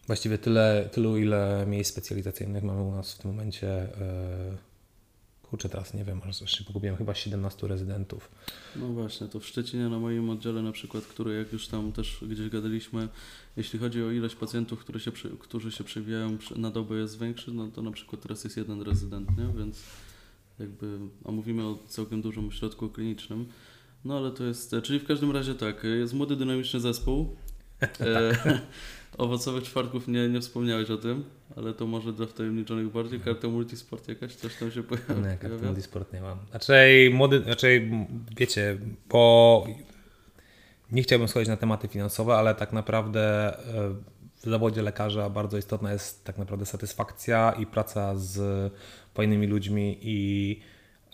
Właściwie 0.07 0.37
tyle, 0.37 0.89
tylu, 0.91 1.17
ile 1.17 1.65
miejsc 1.67 1.91
specjalizacyjnych 1.91 2.63
mamy 2.63 2.81
u 2.81 2.91
nas 2.91 3.13
w 3.13 3.17
tym 3.17 3.31
momencie. 3.31 3.67
E, 3.67 4.57
kurczę, 5.41 5.69
teraz 5.69 5.93
nie 5.93 6.03
wiem, 6.03 6.21
aż 6.43 6.57
się 6.57 6.63
pogubiłem, 6.63 6.97
chyba 6.97 7.15
17 7.15 7.67
rezydentów. 7.67 8.31
No 8.75 8.87
właśnie, 8.87 9.27
to 9.27 9.39
w 9.39 9.45
Szczecinie 9.45 9.89
na 9.89 9.99
moim 9.99 10.29
oddziale 10.29 10.61
na 10.61 10.71
przykład, 10.71 11.03
który 11.03 11.37
jak 11.37 11.53
już 11.53 11.67
tam 11.67 11.91
też 11.91 12.23
gdzieś 12.29 12.49
gadaliśmy, 12.49 13.07
jeśli 13.57 13.79
chodzi 13.79 14.03
o 14.03 14.11
ilość 14.11 14.35
pacjentów, 14.35 14.79
którzy 14.79 14.99
się, 14.99 15.11
którzy 15.39 15.71
się 15.71 15.83
przewijają 15.83 16.37
na 16.55 16.71
dobę 16.71 16.95
jest 16.95 17.19
większy, 17.19 17.51
no 17.51 17.67
to 17.67 17.81
na 17.81 17.91
przykład 17.91 18.21
teraz 18.21 18.43
jest 18.43 18.57
jeden 18.57 18.81
rezydent, 18.81 19.29
nie? 19.37 19.47
więc 19.57 19.83
jakby, 20.59 20.99
a 21.25 21.31
mówimy 21.31 21.63
o 21.63 21.79
całkiem 21.87 22.21
dużym 22.21 22.47
ośrodku 22.47 22.89
klinicznym. 22.89 23.45
No 24.05 24.17
ale 24.17 24.31
to 24.31 24.43
jest, 24.43 24.75
czyli 24.83 24.99
w 24.99 25.07
każdym 25.07 25.31
razie 25.31 25.55
tak, 25.55 25.83
jest 25.83 26.13
młody, 26.13 26.35
dynamiczny 26.35 26.79
zespół. 26.79 27.35
Tak. 27.79 28.47
Owocowych 29.17 29.63
czwartków 29.63 30.07
nie, 30.07 30.29
nie 30.29 30.41
wspomniałeś 30.41 30.91
o 30.91 30.97
tym, 30.97 31.23
ale 31.55 31.73
to 31.73 31.87
może 31.87 32.13
dla 32.13 32.25
wtajemniczonych 32.25 32.91
bardziej. 32.91 33.19
Karta 33.19 33.47
multisport 33.47 34.07
jakaś 34.07 34.35
też 34.35 34.55
tam 34.55 34.71
się 34.71 34.83
pojawia. 34.83 35.29
Nie, 35.29 35.37
karty 35.37 35.65
multisport 35.65 36.13
nie 36.13 36.21
mam. 36.21 36.37
Raczej 36.53 37.09
młody, 37.09 37.43
raczej 37.45 37.91
wiecie, 38.37 38.77
bo 39.09 39.65
nie 40.91 41.03
chciałbym 41.03 41.27
schodzić 41.27 41.49
na 41.49 41.57
tematy 41.57 41.87
finansowe, 41.87 42.35
ale 42.35 42.55
tak 42.55 42.73
naprawdę 42.73 43.53
e, 43.57 43.95
w 44.35 44.49
zawodzie 44.49 44.81
lekarza 44.81 45.29
bardzo 45.29 45.57
istotna 45.57 45.93
jest 45.93 46.23
tak 46.23 46.37
naprawdę 46.37 46.65
satysfakcja 46.65 47.51
i 47.59 47.65
praca 47.65 48.15
z 48.15 48.73
fajnymi 49.13 49.47
ludźmi 49.47 49.97
i 50.01 50.59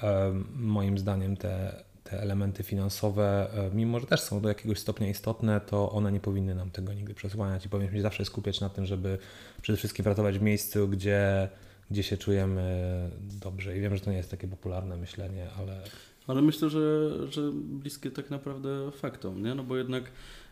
e, 0.04 0.34
moim 0.56 0.98
zdaniem 0.98 1.38
te 1.38 1.84
elementy 2.22 2.64
finansowe, 2.64 3.50
e, 3.54 3.76
mimo 3.76 4.00
że 4.00 4.08
też 4.08 4.20
są 4.22 4.42
do 4.42 4.50
jakiegoś 4.50 4.80
stopnia 4.80 5.10
istotne, 5.10 5.62
to 5.62 5.92
one 5.92 6.12
nie 6.12 6.20
powinny 6.20 6.56
nam 6.56 6.72
tego 6.72 6.94
nigdy 6.94 7.14
przesłaniać 7.14 7.66
i 7.66 7.70
powinniśmy 7.70 7.98
się 7.98 8.04
zawsze 8.04 8.26
skupiać 8.26 8.62
na 8.62 8.70
tym, 8.70 8.86
żeby 8.86 9.18
przede 9.62 9.78
wszystkim 9.78 10.04
pracować 10.04 10.40
w 10.40 10.42
miejscu, 10.42 10.88
gdzie, 10.88 11.50
gdzie 11.92 12.04
się 12.04 12.18
czujemy 12.18 13.10
dobrze. 13.22 13.78
I 13.78 13.82
wiem, 13.82 13.96
że 13.96 14.02
to 14.02 14.12
nie 14.12 14.18
jest 14.18 14.32
takie 14.32 14.48
popularne 14.48 14.98
myślenie, 14.98 15.48
ale 15.60 15.82
ale 16.28 16.42
myślę, 16.42 16.70
że, 16.70 17.10
że 17.32 17.52
bliskie 17.54 18.12
tak 18.12 18.30
naprawdę 18.30 18.92
faktom, 18.92 19.44
nie? 19.44 19.56
No 19.56 19.64
bo 19.64 19.78
jednak 19.78 20.04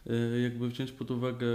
y, 0.08 0.42
jakby 0.44 0.70
wziąć 0.70 0.92
pod 0.92 1.12
uwagę 1.12 1.48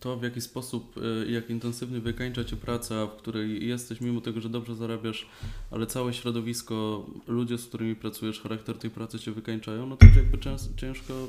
to, 0.00 0.16
w 0.16 0.22
jaki 0.22 0.40
sposób 0.40 0.96
y, 0.96 1.30
jak 1.30 1.50
intensywnie 1.50 2.00
wykańcza 2.00 2.44
Cię 2.44 2.56
praca, 2.56 3.06
w 3.06 3.16
której 3.16 3.68
jesteś, 3.68 4.00
mimo 4.00 4.20
tego, 4.20 4.40
że 4.40 4.48
dobrze 4.48 4.74
zarabiasz, 4.74 5.26
ale 5.70 5.86
całe 5.86 6.14
środowisko, 6.14 7.06
ludzie, 7.26 7.58
z 7.58 7.66
którymi 7.66 7.96
pracujesz, 7.96 8.40
charakter 8.40 8.78
tej 8.78 8.90
pracy 8.90 9.18
Cię 9.18 9.32
wykańczają, 9.32 9.86
no 9.86 9.96
to 9.96 10.06
jakby 10.06 10.38
ciężko, 10.76 11.28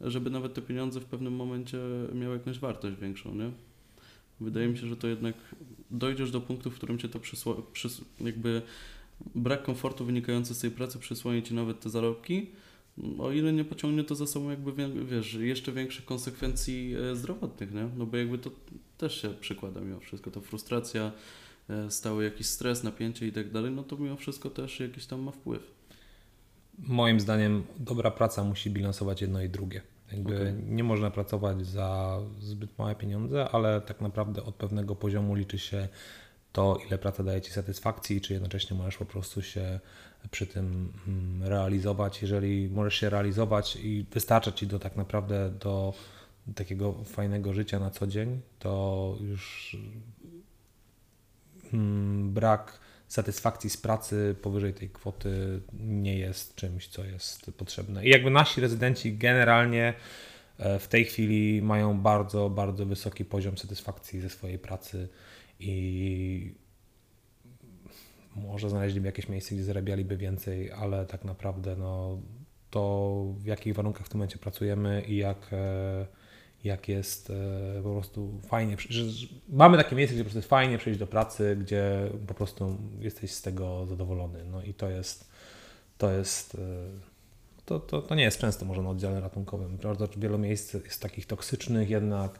żeby 0.00 0.30
nawet 0.30 0.54
te 0.54 0.62
pieniądze 0.62 1.00
w 1.00 1.04
pewnym 1.04 1.32
momencie 1.32 1.78
miały 2.14 2.36
jakąś 2.36 2.58
wartość 2.58 2.96
większą, 2.96 3.34
nie? 3.34 3.50
Wydaje 4.40 4.68
mi 4.68 4.78
się, 4.78 4.86
że 4.86 4.96
to 4.96 5.08
jednak 5.08 5.34
dojdziesz 5.90 6.30
do 6.30 6.40
punktu, 6.40 6.70
w 6.70 6.74
którym 6.74 6.98
Cię 6.98 7.08
to 7.08 7.20
przysło, 7.20 7.54
przys, 7.72 8.00
jakby 8.20 8.62
brak 9.34 9.62
komfortu 9.62 10.04
wynikający 10.04 10.54
z 10.54 10.58
tej 10.58 10.70
pracy 10.70 10.98
przysłoni 10.98 11.42
Ci 11.42 11.54
nawet 11.54 11.80
te 11.80 11.90
zarobki, 11.90 12.46
o 13.18 13.32
ile 13.32 13.52
nie 13.52 13.64
pociągnie 13.64 14.04
to 14.04 14.14
za 14.14 14.26
sobą 14.26 14.50
jakby, 14.50 14.72
wiesz, 15.04 15.34
jeszcze 15.34 15.72
większych 15.72 16.04
konsekwencji 16.04 16.94
e, 17.12 17.16
zdrowotnych, 17.16 17.74
nie? 17.74 17.88
No 17.96 18.06
bo 18.06 18.16
jakby 18.16 18.38
to 18.38 18.50
też 18.98 19.22
się 19.22 19.28
przykłada 19.28 19.80
mimo 19.80 20.00
wszystko, 20.00 20.30
ta 20.30 20.40
frustracja, 20.40 21.12
e, 21.70 21.90
stały 21.90 22.24
jakiś 22.24 22.46
stres, 22.46 22.84
napięcie 22.84 23.26
i 23.26 23.32
tak 23.32 23.50
dalej, 23.50 23.70
no 23.70 23.82
to 23.82 23.96
mimo 23.96 24.16
wszystko 24.16 24.50
też 24.50 24.80
jakiś 24.80 25.06
tam 25.06 25.20
ma 25.20 25.30
wpływ. 25.30 25.78
Moim 26.78 27.20
zdaniem 27.20 27.62
dobra 27.78 28.10
praca 28.10 28.44
musi 28.44 28.70
bilansować 28.70 29.22
jedno 29.22 29.42
i 29.42 29.48
drugie. 29.48 29.82
Jakby 30.12 30.34
okay. 30.34 30.62
Nie 30.66 30.84
można 30.84 31.10
pracować 31.10 31.66
za 31.66 32.18
zbyt 32.40 32.78
małe 32.78 32.94
pieniądze, 32.94 33.48
ale 33.52 33.80
tak 33.80 34.00
naprawdę 34.00 34.44
od 34.44 34.54
pewnego 34.54 34.96
poziomu 34.96 35.34
liczy 35.34 35.58
się 35.58 35.88
to, 36.52 36.78
ile 36.86 36.98
praca 36.98 37.22
daje 37.22 37.40
Ci 37.40 37.52
satysfakcji, 37.52 38.20
czy 38.20 38.32
jednocześnie 38.32 38.76
możesz 38.76 38.96
po 38.96 39.04
prostu 39.04 39.42
się 39.42 39.80
przy 40.30 40.46
tym 40.46 40.92
mm, 41.08 41.48
realizować. 41.48 42.22
Jeżeli 42.22 42.68
możesz 42.68 42.94
się 42.94 43.10
realizować 43.10 43.76
i 43.76 44.06
wystarcza 44.12 44.52
Ci 44.52 44.66
do 44.66 44.78
tak 44.78 44.96
naprawdę 44.96 45.50
do 45.50 45.94
takiego 46.54 47.04
fajnego 47.04 47.54
życia 47.54 47.78
na 47.78 47.90
co 47.90 48.06
dzień, 48.06 48.40
to 48.58 49.16
już 49.20 49.76
mm, 51.72 52.32
brak 52.32 52.78
satysfakcji 53.08 53.70
z 53.70 53.76
pracy 53.76 54.36
powyżej 54.42 54.74
tej 54.74 54.90
kwoty 54.90 55.60
nie 55.80 56.18
jest 56.18 56.54
czymś, 56.54 56.88
co 56.88 57.04
jest 57.04 57.50
potrzebne. 57.56 58.06
I 58.06 58.10
jakby 58.10 58.30
nasi 58.30 58.60
rezydenci 58.60 59.16
generalnie 59.16 59.94
e, 60.58 60.78
w 60.78 60.88
tej 60.88 61.04
chwili 61.04 61.62
mają 61.62 62.00
bardzo, 62.00 62.50
bardzo 62.50 62.86
wysoki 62.86 63.24
poziom 63.24 63.58
satysfakcji 63.58 64.20
ze 64.20 64.30
swojej 64.30 64.58
pracy 64.58 65.08
i 65.60 66.54
może 68.36 68.70
znaleźliby 68.70 69.06
jakieś 69.06 69.28
miejsce, 69.28 69.54
gdzie 69.54 69.64
zarabialiby 69.64 70.16
więcej, 70.16 70.72
ale 70.72 71.06
tak 71.06 71.24
naprawdę 71.24 71.76
no, 71.76 72.18
to 72.70 73.24
w 73.38 73.46
jakich 73.46 73.74
warunkach 73.74 74.06
w 74.06 74.08
tym 74.08 74.18
momencie 74.18 74.38
pracujemy 74.38 75.02
i 75.08 75.16
jak, 75.16 75.52
e, 75.52 76.06
jak 76.64 76.88
jest 76.88 77.30
e, 77.30 77.82
po 77.82 77.90
prostu 77.90 78.40
fajnie. 78.46 78.76
Mamy 79.48 79.76
takie 79.76 79.96
miejsce, 79.96 80.14
gdzie 80.14 80.24
po 80.24 80.26
prostu 80.26 80.38
jest 80.38 80.48
fajnie 80.48 80.78
przyjść 80.78 80.98
do 80.98 81.06
pracy, 81.06 81.56
gdzie 81.60 82.10
po 82.26 82.34
prostu 82.34 82.78
jesteś 83.00 83.32
z 83.32 83.42
tego 83.42 83.86
zadowolony. 83.86 84.44
No 84.44 84.62
i 84.62 84.74
to 84.74 84.90
jest 84.90 85.30
to 85.98 86.10
jest 86.10 86.54
e, 86.54 86.58
to, 87.64 87.80
to, 87.80 88.02
to 88.02 88.14
nie 88.14 88.22
jest 88.22 88.38
często 88.38 88.64
może 88.64 88.82
na 88.82 88.90
oddziale 88.90 89.20
ratunkowym. 89.20 89.76
Bardzo 89.76 90.08
wielu 90.16 90.38
miejsc 90.38 90.74
jest 90.74 91.02
takich 91.02 91.26
toksycznych 91.26 91.90
jednak 91.90 92.38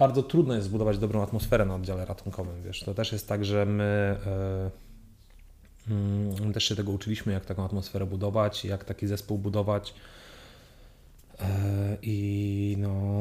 bardzo 0.00 0.22
trudno 0.22 0.54
jest 0.54 0.66
zbudować 0.66 0.98
dobrą 0.98 1.22
atmosferę 1.22 1.64
na 1.64 1.74
oddziale 1.74 2.04
ratunkowym. 2.04 2.62
Wiesz, 2.62 2.80
to 2.80 2.94
też 2.94 3.12
jest 3.12 3.28
tak, 3.28 3.44
że 3.44 3.66
my, 3.66 4.16
yy, 5.88 6.46
my 6.46 6.52
też 6.52 6.64
się 6.64 6.76
tego 6.76 6.92
uczyliśmy, 6.92 7.32
jak 7.32 7.44
taką 7.44 7.64
atmosferę 7.64 8.06
budować, 8.06 8.64
jak 8.64 8.84
taki 8.84 9.06
zespół 9.06 9.38
budować. 9.38 9.94
Yy, 11.40 11.46
I 12.02 12.76
no, 12.78 13.20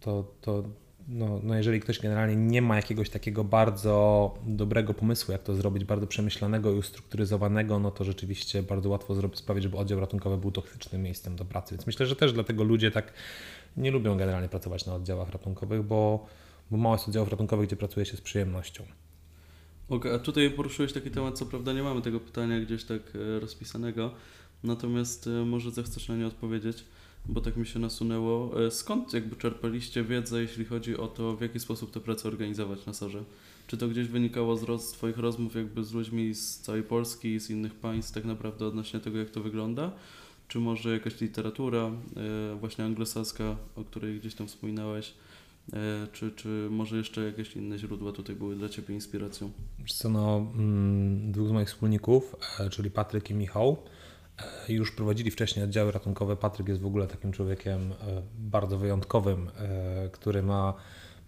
to, 0.00 0.24
to 0.40 0.62
no, 1.08 1.40
no 1.42 1.54
jeżeli 1.54 1.80
ktoś 1.80 1.98
generalnie 1.98 2.36
nie 2.36 2.62
ma 2.62 2.76
jakiegoś 2.76 3.10
takiego 3.10 3.44
bardzo 3.44 4.34
dobrego 4.46 4.94
pomysłu, 4.94 5.32
jak 5.32 5.42
to 5.42 5.54
zrobić, 5.54 5.84
bardzo 5.84 6.06
przemyślanego 6.06 6.72
i 6.72 6.78
ustrukturyzowanego, 6.78 7.78
no 7.78 7.90
to 7.90 8.04
rzeczywiście 8.04 8.62
bardzo 8.62 8.88
łatwo 8.88 9.14
sprawić, 9.34 9.62
żeby 9.62 9.76
oddział 9.76 10.00
ratunkowy 10.00 10.36
był 10.36 10.50
toksycznym 10.50 11.02
miejscem 11.02 11.36
do 11.36 11.44
pracy. 11.44 11.74
Więc 11.74 11.86
myślę, 11.86 12.06
że 12.06 12.16
też 12.16 12.32
dlatego 12.32 12.64
ludzie 12.64 12.90
tak 12.90 13.12
nie 13.76 13.90
lubią 13.90 14.16
generalnie 14.16 14.48
pracować 14.48 14.86
na 14.86 14.94
oddziałach 14.94 15.30
ratunkowych, 15.30 15.82
bo, 15.82 16.26
bo 16.70 16.76
mało 16.76 16.94
jest 16.94 17.08
oddziałów 17.08 17.30
ratunkowych, 17.30 17.66
gdzie 17.66 17.76
pracuje 17.76 18.06
się 18.06 18.16
z 18.16 18.20
przyjemnością. 18.20 18.84
Okay, 19.88 20.14
a 20.14 20.18
tutaj 20.18 20.50
poruszyłeś 20.50 20.92
taki 20.92 21.10
temat, 21.10 21.38
co 21.38 21.46
prawda 21.46 21.72
nie 21.72 21.82
mamy 21.82 22.02
tego 22.02 22.20
pytania 22.20 22.60
gdzieś 22.60 22.84
tak 22.84 23.00
e, 23.14 23.40
rozpisanego, 23.40 24.10
natomiast 24.64 25.26
e, 25.26 25.30
może 25.30 25.70
zechcesz 25.70 26.08
na 26.08 26.16
nie 26.16 26.26
odpowiedzieć, 26.26 26.84
bo 27.26 27.40
tak 27.40 27.56
mi 27.56 27.66
się 27.66 27.78
nasunęło. 27.78 28.66
E, 28.66 28.70
skąd 28.70 29.12
jakby 29.12 29.36
czerpaliście 29.36 30.04
wiedzę, 30.04 30.42
jeśli 30.42 30.64
chodzi 30.64 30.96
o 30.96 31.08
to, 31.08 31.36
w 31.36 31.40
jaki 31.40 31.60
sposób 31.60 31.90
tę 31.90 32.00
pracę 32.00 32.28
organizować 32.28 32.86
na 32.86 32.92
Sorze? 32.92 33.24
Czy 33.66 33.76
to 33.76 33.88
gdzieś 33.88 34.08
wynikało 34.08 34.56
z 34.56 34.62
roz, 34.62 34.92
Twoich 34.92 35.18
rozmów 35.18 35.54
jakby 35.54 35.84
z 35.84 35.92
ludźmi 35.92 36.34
z 36.34 36.58
całej 36.58 36.82
Polski 36.82 37.28
i 37.28 37.40
z 37.40 37.50
innych 37.50 37.74
państw 37.74 38.14
tak 38.14 38.24
naprawdę 38.24 38.66
odnośnie 38.66 39.00
tego, 39.00 39.18
jak 39.18 39.30
to 39.30 39.40
wygląda? 39.40 39.92
Czy 40.48 40.58
może 40.58 40.92
jakaś 40.92 41.20
literatura 41.20 41.78
e, 41.80 42.56
właśnie 42.60 42.84
anglosaska, 42.84 43.56
o 43.76 43.84
której 43.84 44.20
gdzieś 44.20 44.34
tam 44.34 44.46
wspominałeś, 44.46 45.14
e, 45.72 46.06
czy, 46.12 46.30
czy 46.30 46.68
może 46.70 46.96
jeszcze 46.96 47.24
jakieś 47.24 47.56
inne 47.56 47.78
źródła 47.78 48.12
tutaj 48.12 48.36
były 48.36 48.56
dla 48.56 48.68
Ciebie 48.68 48.94
inspiracją? 48.94 49.50
Co, 49.88 50.08
no, 50.08 50.46
mm, 50.54 51.32
dwóch 51.32 51.48
z 51.48 51.52
moich 51.52 51.68
wspólników, 51.68 52.36
e, 52.60 52.70
czyli 52.70 52.90
Patryk 52.90 53.30
i 53.30 53.34
Michał, 53.34 53.76
już 54.68 54.92
prowadzili 54.92 55.30
wcześniej 55.30 55.64
oddziały 55.64 55.92
ratunkowe. 55.92 56.36
Patryk 56.36 56.68
jest 56.68 56.80
w 56.80 56.86
ogóle 56.86 57.06
takim 57.06 57.32
człowiekiem 57.32 57.92
bardzo 58.38 58.78
wyjątkowym, 58.78 59.50
który 60.12 60.42
ma 60.42 60.74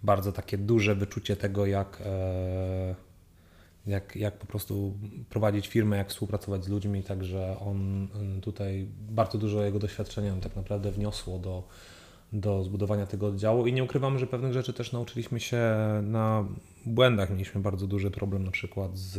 bardzo 0.03 0.33
takie 0.33 0.59
duże 0.59 0.95
wyczucie 0.95 1.37
tego, 1.37 1.67
jak 1.67 2.03
jak, 3.87 4.17
jak 4.17 4.39
po 4.39 4.47
prostu 4.47 4.99
prowadzić 5.29 5.69
firmę, 5.69 5.97
jak 5.97 6.09
współpracować 6.09 6.65
z 6.65 6.69
ludźmi, 6.69 7.03
także 7.03 7.57
on 7.61 8.09
tutaj 8.43 8.87
bardzo 9.11 9.39
dużo 9.39 9.65
jego 9.65 9.79
doświadczenia 9.79 10.37
tak 10.43 10.57
naprawdę 10.57 10.93
wniosło 10.93 11.39
do, 11.39 11.69
do 12.33 12.65
zbudowania 12.65 13.07
tego 13.07 13.27
oddziału 13.27 13.67
i 13.67 13.73
nie 13.73 13.85
ukrywam, 13.85 14.19
że 14.19 14.27
pewnych 14.27 14.53
rzeczy 14.53 14.73
też 14.73 14.93
nauczyliśmy 14.93 15.41
się 15.41 15.63
na 16.03 16.45
błędach. 16.87 17.31
Mieliśmy 17.31 17.61
bardzo 17.61 17.87
duży 17.87 18.11
problem 18.11 18.45
na 18.45 18.51
przykład 18.51 18.99
z, 18.99 19.17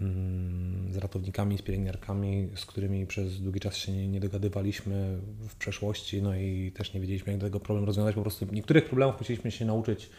mm, 0.00 0.92
z 0.92 0.96
ratownikami, 0.96 1.58
z 1.58 1.62
pielęgniarkami, 1.62 2.48
z 2.54 2.66
którymi 2.66 3.06
przez 3.06 3.40
długi 3.40 3.60
czas 3.60 3.76
się 3.76 3.92
nie, 3.92 4.08
nie 4.08 4.20
dogadywaliśmy 4.20 5.18
w 5.48 5.56
przeszłości, 5.56 6.22
no 6.22 6.36
i 6.36 6.72
też 6.76 6.94
nie 6.94 7.00
wiedzieliśmy, 7.00 7.32
jak 7.32 7.40
tego 7.40 7.60
problem 7.60 7.84
rozwiązać. 7.84 8.14
Po 8.14 8.22
prostu 8.22 8.46
niektórych 8.52 8.84
problemów 8.84 9.20
musieliśmy 9.20 9.50
się 9.50 9.64
nauczyć 9.64 10.10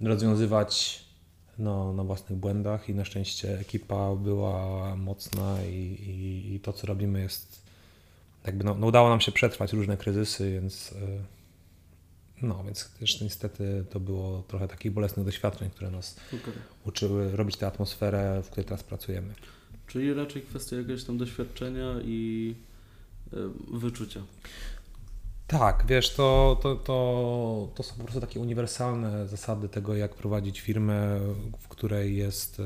rozwiązywać 0.00 1.04
no, 1.58 1.92
na 1.92 2.04
własnych 2.04 2.38
błędach 2.38 2.88
i 2.88 2.94
na 2.94 3.04
szczęście 3.04 3.58
ekipa 3.58 4.14
była 4.14 4.96
mocna 4.96 5.64
i, 5.64 5.74
i, 5.74 6.54
i 6.54 6.60
to, 6.60 6.72
co 6.72 6.86
robimy 6.86 7.20
jest 7.20 7.68
jakby, 8.46 8.64
no, 8.64 8.74
no, 8.74 8.86
udało 8.86 9.08
nam 9.08 9.20
się 9.20 9.32
przetrwać 9.32 9.72
różne 9.72 9.96
kryzysy, 9.96 10.52
więc 10.52 10.92
e, 10.92 12.46
no, 12.46 12.64
więc 12.64 12.88
też 12.88 13.20
niestety 13.20 13.84
to 13.90 14.00
było 14.00 14.42
trochę 14.48 14.68
takich 14.68 14.92
bolesnych 14.92 15.26
doświadczeń, 15.26 15.70
które 15.70 15.90
nas 15.90 16.16
okay. 16.26 16.54
uczyły 16.84 17.36
robić 17.36 17.56
tę 17.56 17.66
atmosferę, 17.66 18.42
w 18.44 18.50
której 18.50 18.64
teraz 18.64 18.82
pracujemy. 18.82 19.34
Czyli 19.86 20.14
raczej 20.14 20.42
kwestia 20.42 20.76
jakiegoś 20.76 21.04
tam 21.04 21.18
doświadczenia 21.18 21.94
i 22.04 22.54
e, 23.32 23.36
wyczucia. 23.78 24.22
Tak, 25.48 25.84
wiesz, 25.86 26.14
to, 26.14 26.58
to, 26.62 26.76
to, 26.76 27.68
to 27.74 27.82
są 27.82 27.94
po 27.96 28.02
prostu 28.04 28.20
takie 28.20 28.40
uniwersalne 28.40 29.26
zasady 29.26 29.68
tego, 29.68 29.96
jak 29.96 30.14
prowadzić 30.14 30.60
firmę, 30.60 31.20
w 31.58 31.68
której 31.68 32.16
jest, 32.16 32.60
e, 32.60 32.62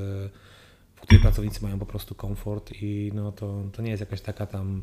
w 0.95 1.01
której 1.01 1.23
pracownicy 1.23 1.62
mają 1.62 1.79
po 1.79 1.87
prostu 1.87 2.15
komfort 2.15 2.73
i 2.73 3.11
no 3.15 3.33
to, 3.33 3.62
to 3.73 3.83
nie 3.83 3.91
jest 3.91 4.01
jakaś 4.01 4.21
taka 4.21 4.47
tam 4.47 4.83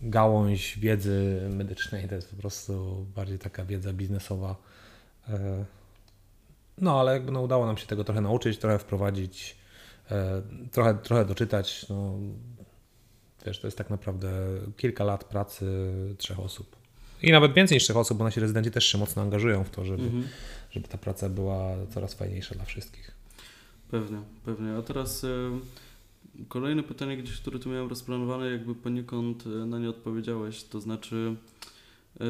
gałąź 0.00 0.78
wiedzy 0.78 1.48
medycznej, 1.50 2.08
to 2.08 2.14
jest 2.14 2.30
po 2.30 2.36
prostu 2.36 3.06
bardziej 3.14 3.38
taka 3.38 3.64
wiedza 3.64 3.92
biznesowa. 3.92 4.56
E, 5.28 5.64
no, 6.78 7.00
ale 7.00 7.12
jakby 7.12 7.32
no, 7.32 7.40
udało 7.40 7.66
nam 7.66 7.76
się 7.76 7.86
tego 7.86 8.04
trochę 8.04 8.20
nauczyć, 8.20 8.58
trochę 8.58 8.78
wprowadzić, 8.78 9.56
e, 10.10 10.42
trochę, 10.70 10.94
trochę 10.94 11.24
doczytać. 11.24 11.86
No, 11.88 12.14
Wiesz, 13.46 13.60
to 13.60 13.66
jest 13.66 13.78
tak 13.78 13.90
naprawdę 13.90 14.30
kilka 14.76 15.04
lat 15.04 15.24
pracy 15.24 15.66
trzech 16.18 16.40
osób. 16.40 16.81
I 17.22 17.32
nawet 17.32 17.52
więcej 17.54 17.76
niż 17.76 17.84
trzech 17.84 17.96
osób, 17.96 18.18
bo 18.18 18.24
nasi 18.24 18.40
rezydenci 18.40 18.70
też 18.70 18.86
się 18.86 18.98
mocno 18.98 19.22
angażują 19.22 19.64
w 19.64 19.70
to, 19.70 19.84
żeby, 19.84 20.02
Mhm. 20.02 20.28
żeby 20.70 20.88
ta 20.88 20.98
praca 20.98 21.28
była 21.28 21.68
coraz 21.94 22.14
fajniejsza 22.14 22.54
dla 22.54 22.64
wszystkich. 22.64 23.10
Pewnie, 23.90 24.18
pewnie. 24.44 24.76
A 24.76 24.82
teraz 24.82 25.24
e, 25.24 25.28
kolejne 26.48 26.82
pytanie 26.82 27.16
gdzieś, 27.16 27.36
które 27.36 27.58
tu 27.58 27.68
miałem 27.70 27.88
rozplanowane, 27.88 28.50
jakby 28.50 28.74
poniekąd 28.74 29.44
e, 29.46 29.48
na 29.48 29.78
nie 29.78 29.90
odpowiedziałeś, 29.90 30.62
to 30.62 30.80
znaczy 30.80 31.36
e, 32.20 32.24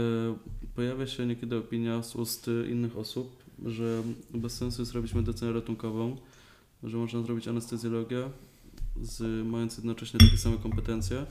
pojawia 0.74 1.06
się 1.06 1.26
niekiedy 1.26 1.56
opinia 1.56 2.02
z 2.02 2.16
ust 2.16 2.50
innych 2.70 2.96
osób, 2.98 3.42
że 3.66 4.02
bez 4.34 4.52
sensu 4.56 4.82
jest 4.82 4.92
robić 4.92 5.14
medycynę 5.14 5.52
ratunkową, 5.52 6.16
że 6.82 6.96
można 6.96 7.22
zrobić 7.22 7.48
anestezjologię, 7.48 8.22
z, 9.02 9.46
mając 9.46 9.76
jednocześnie 9.76 10.20
takie 10.20 10.36
same 10.36 10.56
kompetencje, 10.56 11.26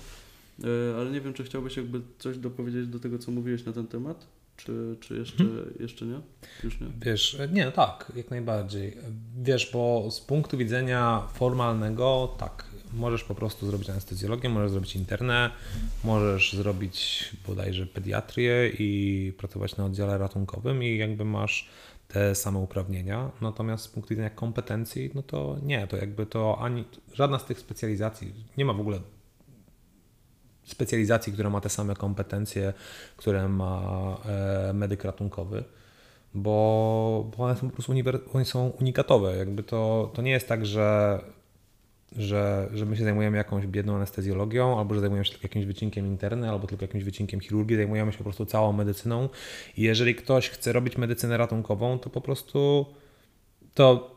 ale 0.98 1.12
nie 1.12 1.22
wiem, 1.22 1.34
czy 1.34 1.44
chciałbyś 1.44 1.78
jakby 1.78 2.02
coś 2.20 2.38
dopowiedzieć 2.38 2.88
do 2.88 3.00
tego, 3.00 3.20
co 3.20 3.32
mówiłeś 3.32 3.66
na 3.66 3.74
ten 3.74 3.88
temat, 3.88 4.28
czy, 4.58 4.98
czy 5.00 5.18
jeszcze, 5.18 5.44
jeszcze 5.80 6.06
nie? 6.06 6.20
Już 6.64 6.82
nie? 6.82 6.88
Wiesz, 7.02 7.38
nie, 7.52 7.72
tak, 7.72 8.12
jak 8.16 8.30
najbardziej. 8.30 8.98
Wiesz, 9.42 9.70
bo 9.74 10.12
z 10.12 10.22
punktu 10.22 10.58
widzenia 10.58 11.28
formalnego, 11.34 12.36
tak, 12.38 12.66
możesz 12.94 13.24
po 13.24 13.36
prostu 13.36 13.66
zrobić 13.66 13.90
anestezjologię, 13.90 14.50
możesz 14.50 14.72
zrobić 14.72 14.96
internę, 14.96 15.50
możesz 16.04 16.54
zrobić 16.54 17.30
bodajże 17.48 17.86
pediatrię 17.86 18.72
i 18.80 19.34
pracować 19.38 19.78
na 19.78 19.86
oddziale 19.86 20.18
ratunkowym 20.18 20.84
i 20.84 20.98
jakby 20.98 21.26
masz 21.26 21.70
te 22.08 22.36
same 22.36 22.60
uprawnienia. 22.60 23.32
Natomiast 23.42 23.84
z 23.84 23.88
punktu 23.88 24.10
widzenia 24.10 24.30
kompetencji, 24.30 25.12
no 25.16 25.24
to 25.24 25.58
nie, 25.64 25.88
to 25.88 25.98
jakby 25.98 26.26
to 26.26 26.58
ani 26.62 26.86
żadna 27.14 27.40
z 27.40 27.46
tych 27.46 27.60
specjalizacji, 27.60 28.34
nie 28.58 28.66
ma 28.66 28.74
w 28.74 28.80
ogóle 28.80 29.00
specjalizacji, 30.72 31.34
która 31.34 31.50
ma 31.50 31.62
te 31.62 31.70
same 31.70 31.96
kompetencje, 31.96 32.74
które 33.18 33.48
ma 33.48 34.18
e, 34.26 34.74
medyk 34.74 35.04
ratunkowy, 35.04 35.64
bo, 36.34 37.32
bo 37.38 37.44
one 37.44 37.56
są 37.56 37.70
po 37.70 37.74
prostu 37.74 37.94
są 38.44 38.72
unikatowe. 38.80 39.38
Jakby 39.38 39.64
to, 39.64 40.12
to 40.14 40.22
nie 40.22 40.32
jest 40.32 40.48
tak, 40.48 40.66
że, 40.66 41.20
że, 42.12 42.70
że 42.74 42.86
my 42.86 42.98
się 42.98 43.04
zajmujemy 43.04 43.38
jakąś 43.38 43.68
biedną 43.68 43.96
anestezjologią, 43.96 44.80
albo 44.80 44.96
że 44.96 45.02
zajmujemy 45.02 45.26
się 45.26 45.32
tylko 45.32 45.46
jakimś 45.46 45.66
wycinkiem 45.66 46.08
interny, 46.08 46.50
albo 46.50 46.68
tylko 46.68 46.84
jakimś 46.86 47.04
wycinkiem 47.04 47.40
chirurgii. 47.40 47.78
Zajmujemy 47.78 48.12
się 48.12 48.18
po 48.18 48.24
prostu 48.24 48.46
całą 48.46 48.74
medycyną 48.74 49.30
i 49.78 49.82
jeżeli 49.82 50.16
ktoś 50.16 50.50
chce 50.50 50.74
robić 50.74 50.98
medycynę 50.98 51.38
ratunkową, 51.38 52.00
to 52.00 52.10
po 52.10 52.22
prostu 52.22 52.86
to, 53.74 54.16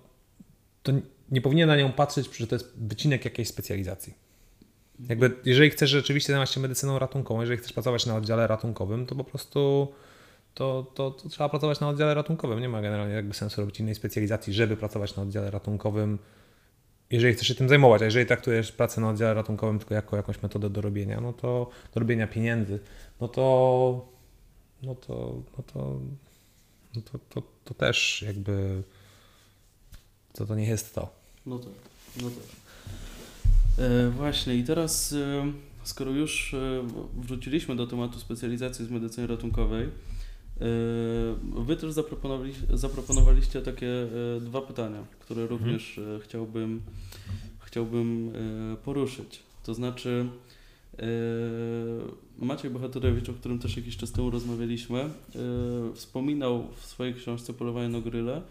to 0.83 0.93
nie 1.31 1.41
powinien 1.41 1.69
na 1.69 1.77
nią 1.77 1.93
patrzeć, 1.93 2.37
że 2.37 2.47
to 2.47 2.55
jest 2.55 2.73
wycinek 2.77 3.25
jakiejś 3.25 3.49
specjalizacji. 3.49 4.24
Jakby, 5.09 5.37
jeżeli 5.45 5.71
chcesz 5.71 5.91
rzeczywiście 5.91 6.33
zajmować 6.33 6.51
się 6.51 6.61
medycyną 6.61 6.99
ratunkową, 6.99 7.41
jeżeli 7.41 7.59
chcesz 7.59 7.73
pracować 7.73 8.07
na 8.07 8.17
oddziale 8.17 8.47
ratunkowym, 8.47 9.07
to 9.07 9.15
po 9.15 9.25
prostu 9.25 9.89
to, 10.55 10.93
to, 10.95 11.11
to 11.11 11.29
trzeba 11.29 11.49
pracować 11.49 11.81
na 11.81 11.89
oddziale 11.89 12.15
ratunkowym. 12.15 12.61
Nie 12.61 12.69
ma 12.69 12.83
generalnie 12.83 13.15
jakby 13.15 13.35
sensu 13.35 13.61
robić 13.61 13.81
innej 13.81 13.95
specjalizacji, 13.95 14.53
żeby 14.53 14.77
pracować 14.77 15.17
na 15.17 15.23
oddziale 15.23 15.51
ratunkowym, 15.51 16.19
jeżeli 17.11 17.35
chcesz 17.35 17.49
się 17.49 17.55
tym 17.55 17.69
zajmować. 17.69 18.03
A 18.03 18.05
jeżeli 18.05 18.27
traktujesz 18.27 18.73
pracę 18.73 19.01
na 19.01 19.09
oddziale 19.09 19.35
ratunkowym 19.35 19.79
tylko 19.79 19.95
jako 19.95 20.17
jakąś 20.17 20.43
metodę 20.43 20.71
do 20.71 20.81
robienia, 20.81 21.21
no 21.21 21.33
to 21.33 21.71
do 21.95 22.01
robienia 22.01 22.27
pieniędzy, 22.27 22.79
no 23.21 23.29
to 23.29 24.15
no 24.85 24.95
to, 24.95 25.43
no 25.57 25.65
to, 25.73 26.01
no 26.97 27.03
to, 27.03 27.19
to, 27.19 27.43
to 27.65 27.75
też 27.75 28.25
jakby 28.27 28.83
to, 30.33 30.47
to 30.47 30.55
nie 30.55 30.67
jest 30.67 30.95
to. 30.95 31.09
No 31.47 31.59
tak, 31.59 31.73
no 32.23 32.31
tak. 32.31 32.64
E, 33.79 34.11
właśnie 34.11 34.55
i 34.55 34.65
teraz, 34.65 35.13
e, 35.13 35.53
skoro 35.83 36.11
już 36.11 36.55
e, 36.55 36.83
wróciliśmy 37.17 37.77
do 37.77 37.87
tematu 37.87 38.19
specjalizacji 38.19 38.87
z 38.87 38.91
medycyny 38.91 39.27
ratunkowej, 39.27 39.89
Wy 41.67 41.77
też 41.77 41.93
zaproponowali, 41.93 42.53
zaproponowaliście 42.73 43.63
takie 43.63 43.89
dwa 44.41 44.63
pytania, 44.63 45.05
które 45.21 45.47
również 45.47 45.99
e, 45.99 46.21
chciałbym, 46.21 46.83
chciałbym 47.59 48.33
poruszyć. 48.85 49.43
To 49.63 49.75
znaczy, 49.75 50.27
Maciej 52.39 52.71
Bohaterowicz, 52.71 53.29
o 53.29 53.33
którym 53.33 53.59
też 53.59 53.77
jakiś 53.77 53.97
czas 53.97 54.13
temu 54.13 54.31
rozmawialiśmy, 54.31 55.11
wspominał 55.95 56.69
w 56.77 56.87
swojej 56.87 57.15
książce 57.15 57.53
Polowanie 57.53 57.89
na 57.89 58.01
goryle 58.01 58.43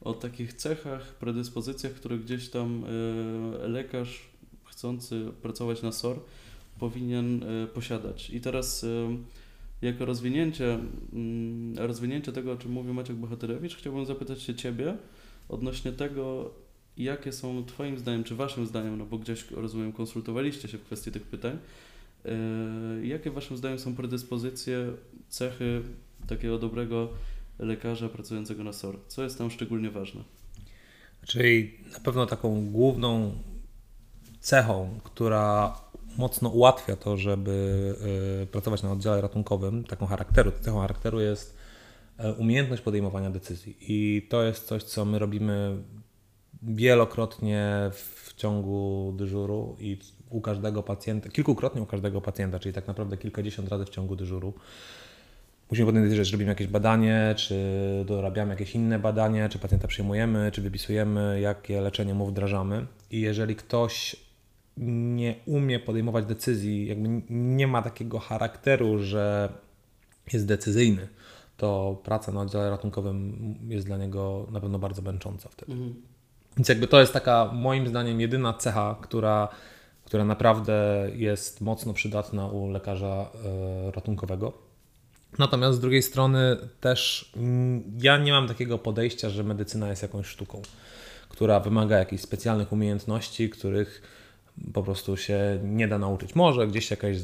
o 0.00 0.14
takich 0.14 0.52
cechach, 0.52 1.14
predyspozycjach, 1.14 1.92
które 1.92 2.18
gdzieś 2.18 2.48
tam 2.48 2.84
lekarz 3.62 4.29
chcący 4.80 5.26
pracować 5.42 5.82
na 5.82 5.92
SOR 5.92 6.20
powinien 6.78 7.42
e, 7.42 7.66
posiadać. 7.66 8.30
I 8.30 8.40
teraz 8.40 8.84
e, 8.84 9.16
jako 9.82 10.04
rozwinięcie, 10.04 10.78
mm, 11.12 11.78
rozwinięcie 11.78 12.32
tego, 12.32 12.52
o 12.52 12.56
czym 12.56 12.72
mówił 12.72 12.94
Maciek 12.94 13.16
Bohaterowicz, 13.16 13.76
chciałbym 13.76 14.06
zapytać 14.06 14.42
się 14.42 14.54
Ciebie 14.54 14.96
odnośnie 15.48 15.92
tego, 15.92 16.50
jakie 16.96 17.32
są 17.32 17.64
Twoim 17.64 17.98
zdaniem, 17.98 18.24
czy 18.24 18.34
Waszym 18.34 18.66
zdaniem, 18.66 18.98
no 18.98 19.06
bo 19.06 19.18
gdzieś 19.18 19.50
rozumiem, 19.50 19.92
konsultowaliście 19.92 20.68
się 20.68 20.78
w 20.78 20.84
kwestii 20.84 21.12
tych 21.12 21.22
pytań, 21.22 21.58
e, 22.24 23.06
jakie 23.06 23.30
Waszym 23.30 23.56
zdaniem 23.56 23.78
są 23.78 23.94
predyspozycje, 23.94 24.92
cechy 25.28 25.82
takiego 26.26 26.58
dobrego 26.58 27.08
lekarza 27.58 28.08
pracującego 28.08 28.64
na 28.64 28.72
SOR? 28.72 28.98
Co 29.08 29.22
jest 29.24 29.38
tam 29.38 29.50
szczególnie 29.50 29.90
ważne? 29.90 30.24
Czyli 31.26 31.70
na 31.92 32.00
pewno 32.00 32.26
taką 32.26 32.70
główną 32.70 33.32
cechą, 34.40 34.98
która 35.04 35.74
mocno 36.18 36.48
ułatwia 36.48 36.96
to, 36.96 37.16
żeby 37.16 37.94
y, 38.42 38.46
pracować 38.46 38.82
na 38.82 38.92
oddziale 38.92 39.20
ratunkowym, 39.20 39.84
taką 39.84 40.06
charakteru, 40.06 40.52
cechą 40.60 40.80
charakteru 40.80 41.20
jest 41.20 41.56
e, 42.18 42.32
umiejętność 42.32 42.82
podejmowania 42.82 43.30
decyzji. 43.30 43.76
I 43.80 44.26
to 44.30 44.42
jest 44.42 44.66
coś, 44.66 44.82
co 44.82 45.04
my 45.04 45.18
robimy 45.18 45.76
wielokrotnie 46.62 47.90
w 47.92 48.34
ciągu 48.36 49.12
dyżuru 49.16 49.76
i 49.78 49.98
u 50.30 50.40
każdego 50.40 50.82
pacjenta, 50.82 51.28
kilkukrotnie 51.28 51.82
u 51.82 51.86
każdego 51.86 52.20
pacjenta, 52.20 52.58
czyli 52.58 52.74
tak 52.74 52.86
naprawdę 52.86 53.16
kilkadziesiąt 53.16 53.68
razy 53.68 53.84
w 53.84 53.88
ciągu 53.88 54.16
dyżuru. 54.16 54.54
Musimy 55.70 55.86
podjąć 55.86 56.04
decyzję, 56.04 56.24
czy 56.24 56.32
robimy 56.32 56.48
jakieś 56.48 56.66
badanie, 56.66 57.34
czy 57.36 57.64
dorabiamy 58.06 58.50
jakieś 58.50 58.74
inne 58.74 58.98
badanie, 58.98 59.48
czy 59.48 59.58
pacjenta 59.58 59.88
przyjmujemy, 59.88 60.50
czy 60.52 60.62
wypisujemy, 60.62 61.40
jakie 61.40 61.80
leczenie 61.80 62.14
mu 62.14 62.26
wdrażamy. 62.26 62.86
I 63.10 63.20
jeżeli 63.20 63.56
ktoś 63.56 64.16
nie 64.80 65.34
umie 65.46 65.80
podejmować 65.80 66.26
decyzji, 66.26 66.86
jakby 66.86 67.22
nie 67.30 67.66
ma 67.66 67.82
takiego 67.82 68.18
charakteru, 68.18 68.98
że 68.98 69.52
jest 70.32 70.46
decyzyjny, 70.46 71.08
to 71.56 72.00
praca 72.04 72.32
na 72.32 72.40
oddziale 72.40 72.70
ratunkowym 72.70 73.54
jest 73.68 73.86
dla 73.86 73.96
niego 73.96 74.46
na 74.50 74.60
pewno 74.60 74.78
bardzo 74.78 75.02
męcząca 75.02 75.48
wtedy. 75.48 75.72
Mhm. 75.72 76.02
Więc 76.56 76.68
jakby 76.68 76.86
to 76.86 77.00
jest 77.00 77.12
taka 77.12 77.50
moim 77.52 77.88
zdaniem 77.88 78.20
jedyna 78.20 78.52
cecha, 78.52 78.98
która, 79.02 79.48
która 80.04 80.24
naprawdę 80.24 81.08
jest 81.14 81.60
mocno 81.60 81.92
przydatna 81.92 82.46
u 82.46 82.70
lekarza 82.70 83.30
e, 83.86 83.90
ratunkowego. 83.90 84.52
Natomiast 85.38 85.78
z 85.78 85.80
drugiej 85.80 86.02
strony 86.02 86.56
też 86.80 87.32
ja 88.00 88.18
nie 88.18 88.32
mam 88.32 88.48
takiego 88.48 88.78
podejścia, 88.78 89.30
że 89.30 89.44
medycyna 89.44 89.88
jest 89.88 90.02
jakąś 90.02 90.26
sztuką, 90.26 90.62
która 91.28 91.60
wymaga 91.60 91.98
jakichś 91.98 92.22
specjalnych 92.22 92.72
umiejętności, 92.72 93.50
których 93.50 94.02
po 94.72 94.82
prostu 94.82 95.16
się 95.16 95.58
nie 95.64 95.88
da 95.88 95.98
nauczyć. 95.98 96.34
Może 96.34 96.66
gdzieś 96.66 96.90
jakaś 96.90 97.16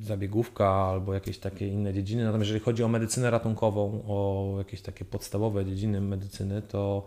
zabiegówka 0.00 0.68
albo 0.68 1.14
jakieś 1.14 1.38
takie 1.38 1.68
inne 1.68 1.94
dziedziny. 1.94 2.24
Natomiast 2.24 2.48
jeżeli 2.48 2.64
chodzi 2.64 2.84
o 2.84 2.88
medycynę 2.88 3.30
ratunkową, 3.30 4.02
o 4.08 4.54
jakieś 4.58 4.82
takie 4.82 5.04
podstawowe 5.04 5.64
dziedziny 5.64 6.00
medycyny, 6.00 6.62
to 6.62 7.06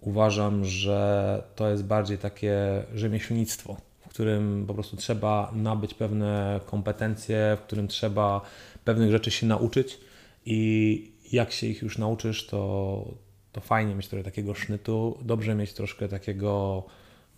uważam, 0.00 0.64
że 0.64 1.42
to 1.54 1.70
jest 1.70 1.84
bardziej 1.84 2.18
takie 2.18 2.82
rzemieślnictwo, 2.94 3.76
w 4.00 4.08
którym 4.08 4.64
po 4.66 4.74
prostu 4.74 4.96
trzeba 4.96 5.52
nabyć 5.54 5.94
pewne 5.94 6.60
kompetencje, 6.66 7.56
w 7.60 7.66
którym 7.66 7.88
trzeba 7.88 8.40
pewnych 8.84 9.10
rzeczy 9.10 9.30
się 9.30 9.46
nauczyć 9.46 10.00
i 10.46 11.12
jak 11.32 11.52
się 11.52 11.66
ich 11.66 11.82
już 11.82 11.98
nauczysz, 11.98 12.46
to, 12.46 13.04
to 13.52 13.60
fajnie 13.60 13.94
mieć 13.94 14.08
trochę 14.08 14.24
takiego 14.24 14.54
sznytu, 14.54 15.18
dobrze 15.22 15.54
mieć 15.54 15.72
troszkę 15.72 16.08
takiego 16.08 16.84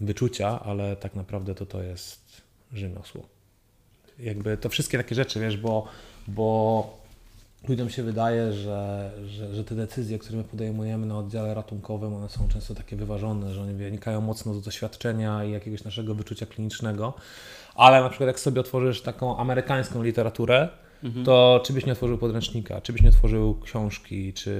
wyczucia, 0.00 0.60
ale 0.60 0.96
tak 0.96 1.14
naprawdę 1.14 1.54
to 1.54 1.66
to 1.66 1.82
jest 1.82 2.42
rzemiosło. 2.72 3.22
Jakby 4.18 4.56
to 4.56 4.68
wszystkie 4.68 4.98
takie 4.98 5.14
rzeczy, 5.14 5.40
wiesz, 5.40 5.56
bo, 5.56 5.86
bo 6.28 6.98
ludziom 7.68 7.90
się 7.90 8.02
wydaje, 8.02 8.52
że, 8.52 9.10
że, 9.26 9.54
że 9.54 9.64
te 9.64 9.74
decyzje, 9.74 10.18
które 10.18 10.38
my 10.38 10.44
podejmujemy 10.44 11.06
na 11.06 11.18
oddziale 11.18 11.54
ratunkowym, 11.54 12.14
one 12.14 12.28
są 12.28 12.48
często 12.48 12.74
takie 12.74 12.96
wyważone, 12.96 13.54
że 13.54 13.62
one 13.62 13.72
wynikają 13.72 14.20
mocno 14.20 14.54
z 14.54 14.62
doświadczenia 14.62 15.44
i 15.44 15.50
jakiegoś 15.50 15.84
naszego 15.84 16.14
wyczucia 16.14 16.46
klinicznego, 16.46 17.14
ale 17.74 18.00
na 18.00 18.08
przykład 18.08 18.26
jak 18.26 18.40
sobie 18.40 18.60
otworzysz 18.60 19.02
taką 19.02 19.36
amerykańską 19.36 20.02
literaturę, 20.02 20.68
to 21.24 21.60
czy 21.64 21.72
byś 21.72 21.86
nie 21.86 21.92
otworzył 21.92 22.18
podręcznika, 22.18 22.80
czy 22.80 22.92
byś 22.92 23.02
nie 23.02 23.08
otworzył 23.08 23.60
książki, 23.60 24.32
czy, 24.32 24.52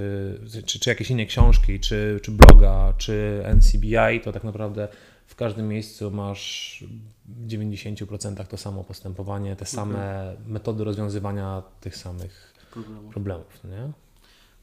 czy, 0.67 0.81
czy 0.81 0.91
jakieś 0.91 1.11
inne 1.11 1.27
książki, 1.27 1.81
czy, 1.81 2.21
czy 2.23 2.31
bloga, 2.31 2.95
czy 2.99 3.45
NCBI, 3.55 4.21
to 4.25 4.33
tak 4.33 4.45
naprawdę 4.45 4.89
w 5.29 5.35
każdym 5.35 5.69
miejscu 5.69 6.11
masz 6.11 6.85
w 7.27 7.47
90% 7.47 8.47
to 8.47 8.57
samo 8.57 8.85
postępowanie, 8.85 9.57
te 9.57 9.65
same 9.65 10.37
metody 10.47 10.85
rozwiązywania 10.85 11.63
tych 11.81 11.97
samych 11.97 12.55
Problemu. 12.71 13.11
problemów, 13.11 13.65
nie? 13.65 13.93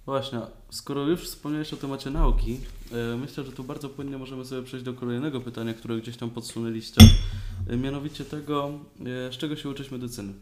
Właśnie, 0.05 0.39
skoro 0.69 1.01
już 1.03 1.23
wspomniałeś 1.29 1.73
o 1.73 1.77
temacie 1.77 2.09
nauki, 2.09 2.59
e, 2.91 3.17
myślę, 3.17 3.43
że 3.43 3.51
tu 3.51 3.63
bardzo 3.63 3.89
płynnie 3.89 4.17
możemy 4.17 4.45
sobie 4.45 4.63
przejść 4.63 4.85
do 4.85 4.93
kolejnego 4.93 5.41
pytania, 5.41 5.73
które 5.73 5.97
gdzieś 5.97 6.17
tam 6.17 6.29
podsunęliście. 6.29 7.01
E, 7.67 7.77
mianowicie 7.77 8.25
tego, 8.25 8.71
e, 8.99 9.33
z 9.33 9.37
czego 9.37 9.55
się 9.55 9.69
uczyć 9.69 9.91
medycyny? 9.91 10.33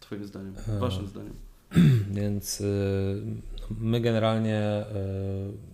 Twoim 0.00 0.24
zdaniem, 0.24 0.54
waszym 0.80 1.06
zdaniem. 1.06 1.34
Więc 2.20 2.60
y, 2.60 3.22
my 3.80 4.00
generalnie 4.00 4.84
y, 4.86 5.69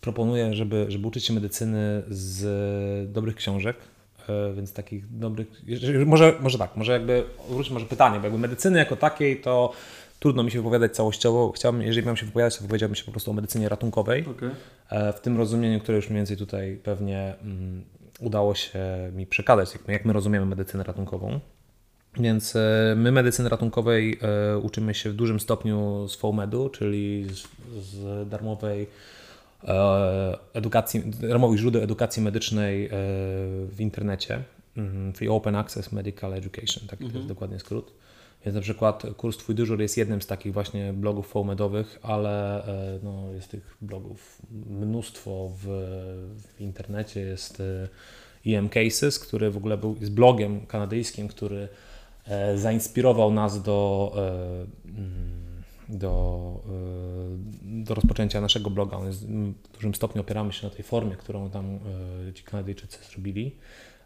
proponuję, 0.00 0.54
żeby, 0.54 0.86
żeby 0.88 1.06
uczyć 1.06 1.24
się 1.24 1.32
medycyny 1.32 2.02
z 2.08 3.12
dobrych 3.12 3.36
książek, 3.36 3.76
y, 4.50 4.54
więc 4.54 4.72
takich 4.72 5.18
dobrych, 5.18 5.48
może, 6.06 6.34
może 6.40 6.58
tak, 6.58 6.76
może 6.76 6.92
jakby 6.92 7.24
wróćmy 7.50 7.74
może 7.74 7.86
pytanie, 7.86 8.18
bo 8.18 8.24
jakby 8.24 8.38
medycyny 8.38 8.78
jako 8.78 8.96
takiej 8.96 9.40
to 9.40 9.72
trudno 10.20 10.42
mi 10.42 10.50
się 10.50 10.58
wypowiadać 10.58 10.92
całościowo, 10.92 11.52
chciałbym, 11.52 11.82
jeżeli 11.82 12.06
mam 12.06 12.16
się 12.16 12.26
wypowiadać, 12.26 12.56
to 12.56 12.62
wypowiedziałbym 12.62 12.96
się 12.96 13.04
po 13.04 13.10
prostu 13.10 13.30
o 13.30 13.34
medycynie 13.34 13.68
ratunkowej, 13.68 14.24
Okej. 14.26 14.50
E, 14.90 15.12
w 15.12 15.20
tym 15.20 15.38
rozumieniu, 15.38 15.80
które 15.80 15.96
już 15.96 16.08
mniej 16.08 16.18
więcej 16.18 16.36
tutaj 16.36 16.80
pewnie 16.82 17.34
mm, 17.42 17.84
udało 18.20 18.54
się 18.54 18.80
mi 19.12 19.26
przekazać, 19.26 19.72
jak 19.72 19.88
my, 19.88 19.92
jak 19.92 20.04
my 20.04 20.12
rozumiemy 20.12 20.46
medycynę 20.46 20.84
ratunkową. 20.84 21.40
Więc 22.16 22.56
e, 22.56 22.94
my 22.96 23.12
medycyny 23.12 23.48
ratunkowej 23.48 24.18
e, 24.22 24.58
uczymy 24.58 24.94
się 24.94 25.10
w 25.10 25.14
dużym 25.14 25.40
stopniu 25.40 26.08
z 26.08 26.16
FOMED-u, 26.16 26.68
czyli 26.68 27.26
z, 27.30 27.48
z 27.84 28.28
darmowej 28.28 28.82
e, 28.82 29.19
edukacji, 30.52 31.02
darmowych 31.20 31.58
źródeł 31.58 31.82
edukacji 31.82 32.22
medycznej 32.22 32.86
e, 32.86 32.90
w 33.66 33.76
internecie, 33.78 34.42
mhm, 34.76 35.12
czyli 35.12 35.30
Open 35.30 35.56
Access 35.56 35.92
Medical 35.92 36.34
Education, 36.34 36.88
taki 36.88 36.98
to 36.98 37.04
Mhm. 37.04 37.14
jest 37.14 37.28
dokładnie 37.28 37.58
skrót. 37.58 37.92
Więc 38.44 38.54
na 38.54 38.60
przykład 38.60 39.02
kurs 39.16 39.36
Twój 39.36 39.54
dyżur 39.54 39.80
jest 39.80 39.96
jednym 39.96 40.22
z 40.22 40.26
takich 40.26 40.52
właśnie 40.52 40.92
blogów 40.92 41.28
FOMEDowych, 41.28 41.98
ale 42.02 42.64
e, 42.66 42.98
no, 43.02 43.32
jest 43.34 43.50
tych 43.50 43.76
blogów 43.80 44.42
mnóstwo 44.70 45.50
w, 45.62 45.66
w 46.56 46.60
internecie. 46.60 47.20
Jest 47.20 47.60
e, 47.60 47.88
EM 48.56 48.68
Cases, 48.68 49.18
który 49.18 49.50
w 49.50 49.56
ogóle 49.56 49.78
był, 49.78 49.96
jest 50.00 50.12
blogiem 50.12 50.66
kanadyjskim, 50.66 51.28
który 51.28 51.68
e, 52.26 52.58
zainspirował 52.58 53.32
nas 53.32 53.62
do, 53.62 54.12
e, 54.16 54.90
mm, 54.98 55.49
do, 55.90 56.62
e, 56.66 57.84
do 57.84 57.94
rozpoczęcia 57.94 58.40
naszego 58.40 58.70
bloga. 58.70 58.98
W 58.98 59.72
dużym 59.74 59.94
stopniu 59.94 60.20
opieramy 60.20 60.52
się 60.52 60.66
na 60.66 60.74
tej 60.74 60.84
formie, 60.84 61.16
którą 61.16 61.50
tam 61.50 61.78
e, 62.28 62.32
ci 62.32 62.44
Kanadyjczycy 62.44 62.98
zrobili. 63.12 63.56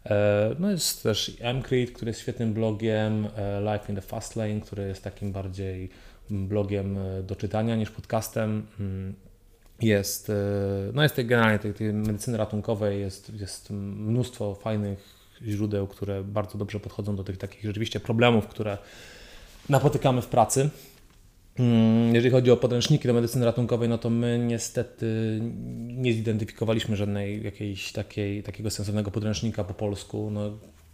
E, 0.05 0.55
No 0.59 0.71
jest 0.71 1.03
też 1.03 1.37
MCREAT, 1.53 1.91
który 1.91 2.09
jest 2.09 2.21
świetnym 2.21 2.53
blogiem, 2.53 3.27
Life 3.71 3.85
in 3.89 3.95
the 3.95 4.01
Fast 4.01 4.35
Lane, 4.35 4.61
który 4.61 4.87
jest 4.87 5.03
takim 5.03 5.31
bardziej 5.31 5.89
blogiem 6.29 6.97
do 7.23 7.35
czytania 7.35 7.75
niż 7.75 7.91
podcastem. 7.91 8.67
Mm, 8.79 9.13
Jest, 9.81 10.31
no 10.93 11.03
jest 11.03 11.15
tej, 11.15 11.25
generalnie 11.25 11.59
tej, 11.59 11.73
tej 11.73 11.93
medycyny 11.93 12.37
ratunkowej 12.37 12.99
jest, 13.01 13.33
jest 13.39 13.69
mnóstwo 13.69 14.55
fajnych 14.55 15.15
źródeł, 15.47 15.87
które 15.87 16.23
bardzo 16.23 16.57
dobrze 16.57 16.79
podchodzą 16.79 17.15
do 17.15 17.23
tych 17.23 17.37
takich 17.37 17.63
rzeczywiście 17.63 17.99
problemów, 17.99 18.47
które 18.47 18.77
napotykamy 19.69 20.21
w 20.21 20.27
pracy. 20.27 20.69
Mm, 21.59 22.15
Jeżeli 22.15 22.31
chodzi 22.31 22.51
o 22.51 22.57
podręczniki 22.57 23.07
do 23.07 23.13
medycyny 23.13 23.45
ratunkowej, 23.45 23.89
no 23.89 23.97
to 23.97 24.09
my 24.09 24.39
niestety 24.47 25.39
nie 25.87 26.13
zidentyfikowaliśmy 26.13 26.95
żadnej 26.95 27.43
jakiejś 27.43 27.91
takiej, 27.91 28.43
takiego 28.43 28.69
sensownego 28.69 29.11
podręcznika 29.11 29.63
po 29.63 29.73
polsku. 29.73 30.29
No, 30.31 30.41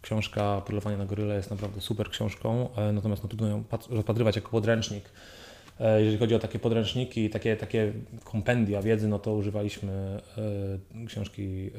książka 0.02 0.62
Polowanie 0.68 0.98
na 0.98 1.06
goryle 1.06 1.36
jest 1.36 1.52
naprawdę 1.52 1.82
super 1.82 2.10
książką, 2.10 2.70
e, 2.76 2.92
natomiast 2.94 3.24
no, 3.24 3.30
trudno 3.30 3.48
ją 3.48 3.64
pat- 3.64 3.88
rozpatrywać 3.92 4.36
jako 4.36 4.50
podręcznik. 4.50 5.04
E, 5.80 6.00
Jeżeli 6.02 6.18
chodzi 6.18 6.36
o 6.36 6.40
takie 6.40 6.60
podręczniki, 6.60 7.30
takie, 7.30 7.58
takie 7.58 7.94
kompendia 8.24 8.82
wiedzy, 8.82 9.08
no 9.08 9.20
to 9.20 9.34
używaliśmy 9.34 10.22
e, 11.02 11.06
książki, 11.08 11.72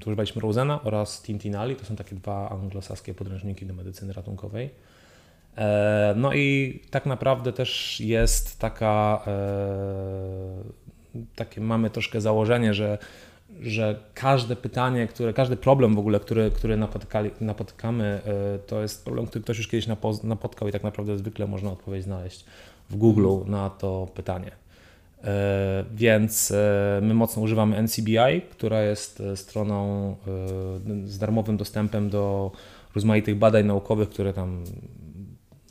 to 0.00 0.06
używaliśmy 0.10 0.42
Rosena 0.42 0.82
oraz 0.82 1.22
Tintinali, 1.22 1.76
to 1.76 1.84
są 1.84 1.96
takie 1.96 2.16
dwa 2.16 2.50
anglosaskie 2.50 3.14
podręczniki 3.14 3.66
do 3.66 3.74
medycyny 3.74 4.12
ratunkowej. 4.12 4.70
E, 5.56 6.14
No 6.16 6.32
i 6.32 6.80
tak 6.90 7.06
naprawdę 7.06 7.52
też 7.52 8.00
jest 8.00 8.58
taka, 8.58 9.22
e, 9.26 11.22
takie 11.36 11.60
mamy 11.60 11.90
troszkę 11.90 12.20
założenie, 12.20 12.74
że, 12.74 12.98
że 13.60 14.00
każde 14.14 14.56
pytanie, 14.56 15.06
które, 15.06 15.32
każdy 15.32 15.56
problem 15.56 15.94
w 15.94 15.98
ogóle, 15.98 16.20
który, 16.20 16.50
który 16.50 16.76
napotykali, 16.76 17.30
napotykamy, 17.40 18.04
e, 18.04 18.58
to 18.58 18.82
jest 18.82 19.04
problem, 19.04 19.26
który 19.26 19.44
ktoś 19.44 19.58
już 19.58 19.68
kiedyś 19.68 19.88
napo- 19.88 20.24
napotkał 20.24 20.68
i 20.68 20.72
tak 20.72 20.82
naprawdę 20.82 21.18
zwykle 21.18 21.46
można 21.46 21.72
odpowiedź 21.72 22.04
znaleźć 22.04 22.44
w 22.90 22.96
Google 22.96 23.36
na 23.46 23.70
to 23.70 24.08
pytanie. 24.14 24.50
Więc 25.94 26.52
my 27.02 27.14
mocno 27.14 27.42
używamy 27.42 27.76
NCBI, 27.82 28.42
która 28.50 28.82
jest 28.82 29.22
stroną 29.34 30.16
z 31.04 31.18
darmowym 31.18 31.56
dostępem 31.56 32.10
do 32.10 32.50
rozmaitych 32.94 33.38
badań 33.38 33.66
naukowych, 33.66 34.08
które 34.08 34.32
tam 34.32 34.64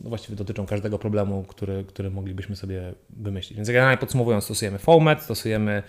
no 0.06 0.10
właściwie 0.10 0.36
dotyczą 0.36 0.66
każdego 0.66 1.00
problemu, 1.00 1.44
który, 1.44 1.84
który 1.88 2.12
moglibyśmy 2.12 2.56
sobie 2.56 2.94
wymyślić. 3.10 3.56
Więc 3.56 3.68
generalnie 3.68 3.98
podsumowując, 3.98 4.44
stosujemy 4.44 4.78
FOAMED, 4.78 5.22
stosujemy, 5.22 5.84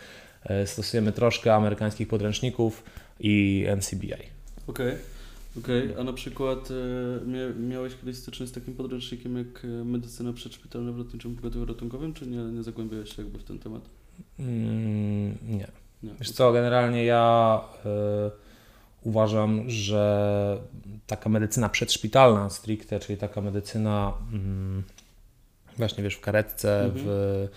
e, 0.44 0.66
stosujemy 0.66 1.12
troszkę 1.12 1.54
amerykańskich 1.54 2.08
podręczników 2.08 2.84
i 3.20 3.64
NCBI. 3.76 4.14
Okej, 4.66 4.94
okej. 5.58 5.94
A 6.00 6.04
na 6.04 6.12
przykład 6.12 6.68
e, 6.70 7.26
mia, 7.26 7.68
miałeś 7.68 7.96
kiedyś 7.96 8.16
styczność 8.16 8.52
z 8.52 8.54
takim 8.54 8.74
podręcznikiem 8.74 9.36
jak 9.38 9.64
e, 9.64 9.66
medycyna 9.66 10.32
przedszpitalna 10.32 10.92
w 10.92 10.98
lotniczym 10.98 11.36
pogotowiu 11.36 11.64
ratunkowym, 11.64 12.14
czy 12.14 12.26
nie, 12.26 12.38
nie 12.38 12.62
zagłębiałeś 12.62 13.16
się 13.16 13.22
jakby 13.22 13.38
w 13.38 13.44
ten 13.44 13.58
temat? 13.58 13.82
Mm, 14.38 15.38
nie. 15.48 15.68
Nie. 16.02 16.14
Wiesz 16.18 16.30
co, 16.30 16.52
generalnie 16.52 17.04
ja 17.04 17.60
uważam, 19.06 19.70
że 19.70 20.58
taka 21.06 21.28
medycyna 21.28 21.68
przedszpitalna 21.68 22.50
stricte, 22.50 23.00
czyli 23.00 23.18
taka 23.18 23.40
medycyna 23.40 24.12
mm, 24.32 24.82
właśnie 25.78 26.04
wiesz 26.04 26.14
w 26.14 26.20
karetce, 26.20 26.84
Mhm. 26.84 27.04
w, 27.04 27.08
e, 27.08 27.48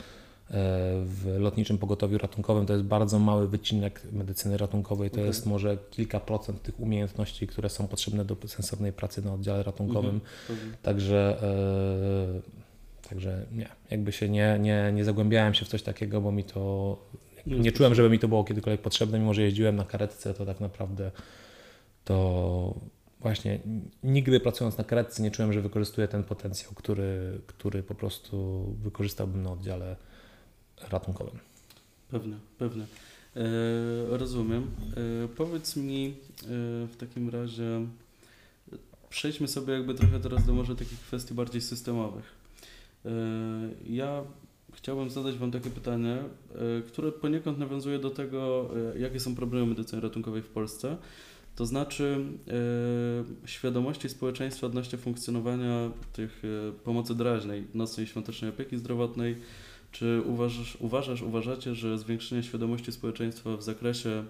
w 1.06 1.36
lotniczym 1.40 1.78
pogotowiu 1.78 2.18
ratunkowym 2.18 2.66
to 2.66 2.74
jest 2.74 2.86
bardzo 2.86 3.20
mały 3.20 3.48
wycinek 3.48 4.02
medycyny 4.12 4.58
ratunkowej. 4.58 5.12
To 5.12 5.22
jest 5.22 5.46
może 5.46 5.78
kilka 5.92 6.20
procent 6.20 6.62
tych 6.62 6.80
umiejętności, 6.80 7.48
które 7.48 7.70
są 7.70 7.88
potrzebne 7.88 8.26
do 8.26 8.38
sensownej 8.48 8.94
pracy 8.94 9.26
na 9.26 9.34
oddziale 9.34 9.64
ratunkowym. 9.64 10.16
Mhm, 10.16 10.32
pewnie. 10.48 10.78
Także, 10.84 11.44
e, 13.04 13.10
także 13.10 13.46
nie, 13.52 13.70
jakby 13.92 14.12
się 14.12 14.30
nie, 14.30 14.58
nie, 14.60 14.92
nie 14.94 15.06
zagłębiałem 15.06 15.54
się 15.54 15.66
w 15.66 15.68
coś 15.68 15.84
takiego, 15.84 16.22
bo 16.22 16.32
mi 16.32 16.44
to 16.44 16.98
Nie 17.46 17.72
czułem, 17.72 17.96
żeby 17.96 18.10
mi 18.10 18.20
to 18.20 18.28
było 18.28 18.44
kiedykolwiek 18.44 18.82
potrzebne, 18.82 19.20
mimo 19.20 19.34
że 19.34 19.42
jeździłem 19.42 19.76
na 19.76 19.86
karetce, 19.86 20.34
to 20.34 20.46
tak 20.46 20.60
naprawdę 20.60 21.12
to 22.06 22.76
właśnie 23.20 23.60
nigdy 24.04 24.40
pracując 24.40 24.78
na 24.78 24.84
karetce 24.84 25.24
nie 25.24 25.32
czułem, 25.32 25.54
że 25.54 25.62
wykorzystuję 25.62 26.08
ten 26.08 26.24
potencjał, 26.24 26.72
który, 26.76 27.42
który 27.48 27.84
po 27.84 27.96
prostu 27.96 28.66
wykorzystałbym 28.84 29.44
na 29.44 29.52
oddziale 29.52 29.96
ratunkowym. 30.90 31.40
Pewnie, 32.12 32.36
pewnie. 32.58 32.84
E, 33.36 34.18
rozumiem. 34.18 34.72
E, 35.24 35.28
powiedz 35.28 35.76
mi 35.76 36.08
e, 36.08 36.46
w 36.88 36.96
takim 37.00 37.30
razie, 37.30 37.86
przejdźmy 39.10 39.48
sobie 39.48 39.74
jakby 39.74 39.94
trochę 39.94 40.20
teraz 40.20 40.46
do 40.46 40.54
może 40.54 40.76
takich 40.76 41.00
kwestii 41.00 41.34
bardziej 41.34 41.62
systemowych. 41.62 42.36
E, 43.06 43.10
ja 43.88 44.24
chciałbym 44.82 45.10
zadać 45.10 45.38
Wam 45.38 45.52
takie 45.52 45.70
pytanie, 45.70 46.18
e, 46.18 46.82
które 46.82 47.12
poniekąd 47.12 47.58
nawiązuje 47.58 48.00
do 48.00 48.10
tego, 48.10 48.70
e, 48.96 49.00
jakie 49.00 49.20
są 49.20 49.36
problemy 49.36 49.66
medycyny 49.66 50.02
ratunkowej 50.02 50.42
w 50.42 50.48
Polsce. 50.48 50.98
To 51.56 51.66
znaczy 51.66 52.26
e, 52.48 53.48
świadomości 53.48 54.10
społeczeństwa 54.10 54.68
odnośnie 54.68 54.98
funkcjonowania 54.98 55.92
tych 56.14 56.44
pomocy 56.84 57.16
doraźnej, 57.16 57.68
nocnej 57.74 58.06
i 58.06 58.10
świątecznej 58.10 58.50
opieki 58.50 58.78
zdrowotnej, 58.78 59.36
czy 59.92 60.22
uważasz, 60.26 60.78
uważasz, 60.80 61.22
uważacie, 61.22 61.76
że 61.76 61.98
zwiększenie 61.98 62.44
świadomości 62.44 62.92
społeczeństwa 62.92 63.58
w 63.58 63.64
zakresie 63.64 64.24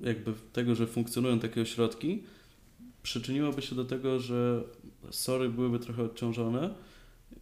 jakby 0.00 0.32
tego, 0.52 0.74
że 0.74 0.86
funkcjonują 0.86 1.38
takie 1.38 1.62
ośrodki, 1.62 2.22
przyczyniłoby 3.02 3.62
się 3.62 3.74
do 3.74 3.84
tego, 3.84 4.20
że 4.20 4.62
SORy 5.10 5.48
byłyby 5.48 5.78
trochę 5.78 6.02
odciążone 6.02 6.74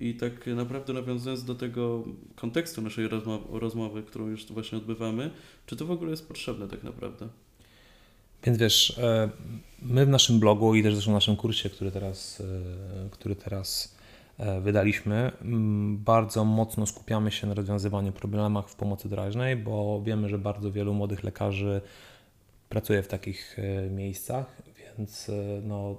i 0.01 0.15
tak 0.15 0.47
naprawdę 0.47 0.93
nawiązując 0.93 1.45
do 1.45 1.55
tego 1.55 2.05
kontekstu 2.37 2.83
naszej 2.83 3.09
rozmo- 3.09 3.59
rozmowy, 3.59 4.03
którą 4.03 4.29
już 4.29 4.47
właśnie 4.47 4.79
odbywamy, 4.79 5.31
czy 5.67 5.77
to 5.77 5.87
w 5.87 5.91
ogóle 5.91 6.11
jest 6.11 6.29
potrzebne 6.29 6.69
tak 6.69 6.83
naprawdę? 6.83 7.29
Więc 8.45 8.59
wiesz, 8.59 8.99
e, 8.99 9.31
my 9.83 10.07
w 10.07 10.09
naszym 10.09 10.41
blogu 10.41 10.75
i 10.75 10.83
też 10.83 10.95
zresztą 10.95 11.11
w 11.11 11.15
naszym 11.15 11.37
kursie, 11.37 11.71
który 11.71 11.91
teraz, 11.91 12.41
e, 12.41 13.11
który 13.11 13.37
teraz 13.37 13.97
e, 14.39 14.61
wydaliśmy. 14.61 15.33
Bardzo 15.93 16.45
mocno 16.45 16.87
skupiamy 16.87 17.31
się 17.31 17.47
na 17.47 17.55
rozwiązywaniu 17.55 18.13
problemów 18.13 18.71
w 18.71 18.75
pomocy 18.75 19.09
doraźnej, 19.09 19.57
bo 19.57 20.03
wiemy, 20.03 20.29
że 20.29 20.39
bardzo 20.39 20.73
wielu 20.73 20.95
młodych 20.95 21.25
lekarzy 21.25 21.81
pracuje 22.69 23.03
w 23.03 23.09
takich 23.09 23.57
miejscach, 23.91 24.63
więc 24.99 25.31
no, 25.63 25.97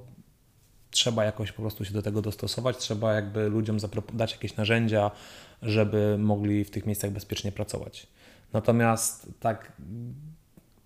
trzeba 0.92 1.26
jakoś 1.26 1.52
po 1.52 1.62
prostu 1.62 1.86
się 1.86 1.94
do 1.94 2.02
tego 2.02 2.22
dostosować, 2.22 2.78
trzeba 2.78 3.14
jakby 3.14 3.50
ludziom 3.50 3.78
dać 4.14 4.32
jakieś 4.32 4.56
narzędzia, 4.56 5.12
żeby 5.62 6.18
mogli 6.20 6.64
w 6.64 6.72
tych 6.72 6.86
miejscach 6.86 7.12
bezpiecznie 7.12 7.52
pracować. 7.52 8.08
Natomiast 8.54 9.28
tak 9.40 9.72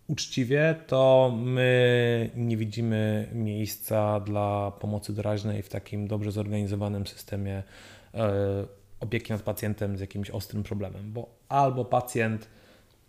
uczciwie, 0.07 0.75
to 0.87 1.33
my 1.43 2.29
nie 2.35 2.57
widzimy 2.57 3.29
miejsca 3.33 4.19
dla 4.19 4.71
pomocy 4.79 5.13
doraźnej 5.13 5.63
w 5.63 5.69
takim 5.69 6.07
dobrze 6.07 6.31
zorganizowanym 6.31 7.07
systemie 7.07 7.63
e, 8.13 8.33
opieki 8.99 9.33
nad 9.33 9.41
pacjentem 9.41 9.97
z 9.97 9.99
jakimś 9.99 10.29
ostrym 10.29 10.63
problemem, 10.63 11.11
bo 11.13 11.29
albo 11.49 11.85
pacjent 11.85 12.47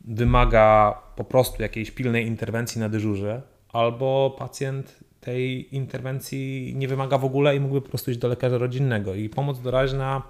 wymaga 0.01 0.99
po 1.17 1.25
prostu 1.25 1.63
jakiejś 1.63 1.91
pilnej 1.91 2.27
interwencji 2.27 2.81
na 2.81 2.89
dyżurze, 2.89 3.43
albo 3.69 4.37
pacjent 4.39 5.06
tej 5.27 5.75
interwencji 5.77 6.73
nie 6.77 6.89
wymaga 6.89 7.19
w 7.19 7.25
ogóle 7.25 7.57
i 7.57 7.61
mógłby 7.61 7.81
po 7.81 7.89
prostu 7.89 8.11
iść 8.11 8.21
do 8.21 8.29
lekarza 8.29 8.59
rodzinnego. 8.59 9.15
I 9.15 9.29
pomoc 9.29 9.61
doraźna 9.61 10.23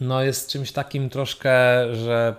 no, 0.00 0.22
jest 0.22 0.50
czymś 0.50 0.72
takim 0.72 1.08
troszkę, 1.08 1.50
że 1.94 2.36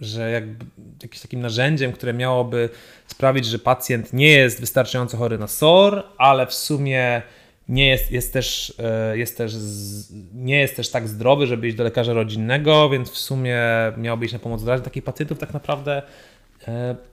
że 0.00 0.30
jakby 0.30 0.64
jakimś 1.02 1.20
takim 1.20 1.40
narzędziem, 1.40 1.92
które 1.92 2.14
miałoby 2.14 2.68
sprawić, 3.06 3.46
że 3.46 3.58
pacjent 3.58 4.12
nie 4.12 4.30
jest 4.30 4.60
wystarczająco 4.60 5.16
chory 5.16 5.38
na 5.38 5.46
SOR, 5.46 6.04
ale 6.18 6.46
w 6.46 6.54
sumie 6.54 7.22
nie 7.68 7.88
jest, 7.88 8.12
jest, 8.12 8.32
też, 8.32 8.74
e, 8.78 9.18
jest 9.18 9.38
też 9.38 9.54
nie 10.34 10.60
jest 10.60 10.76
też 10.76 10.90
tak 10.90 11.08
zdrowy, 11.08 11.46
żeby 11.46 11.68
iść 11.68 11.76
do 11.76 11.84
lekarza 11.84 12.12
rodzinnego, 12.12 12.90
więc 12.90 13.10
w 13.10 13.18
sumie 13.18 13.62
miałby 13.96 14.24
iść 14.24 14.32
na 14.32 14.38
pomoc 14.38 14.64
doraźną. 14.64 14.84
Takich 14.84 15.04
pacjentów 15.04 15.38
tak 15.38 15.52
naprawdę 15.54 16.02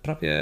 prawie 0.01 0.41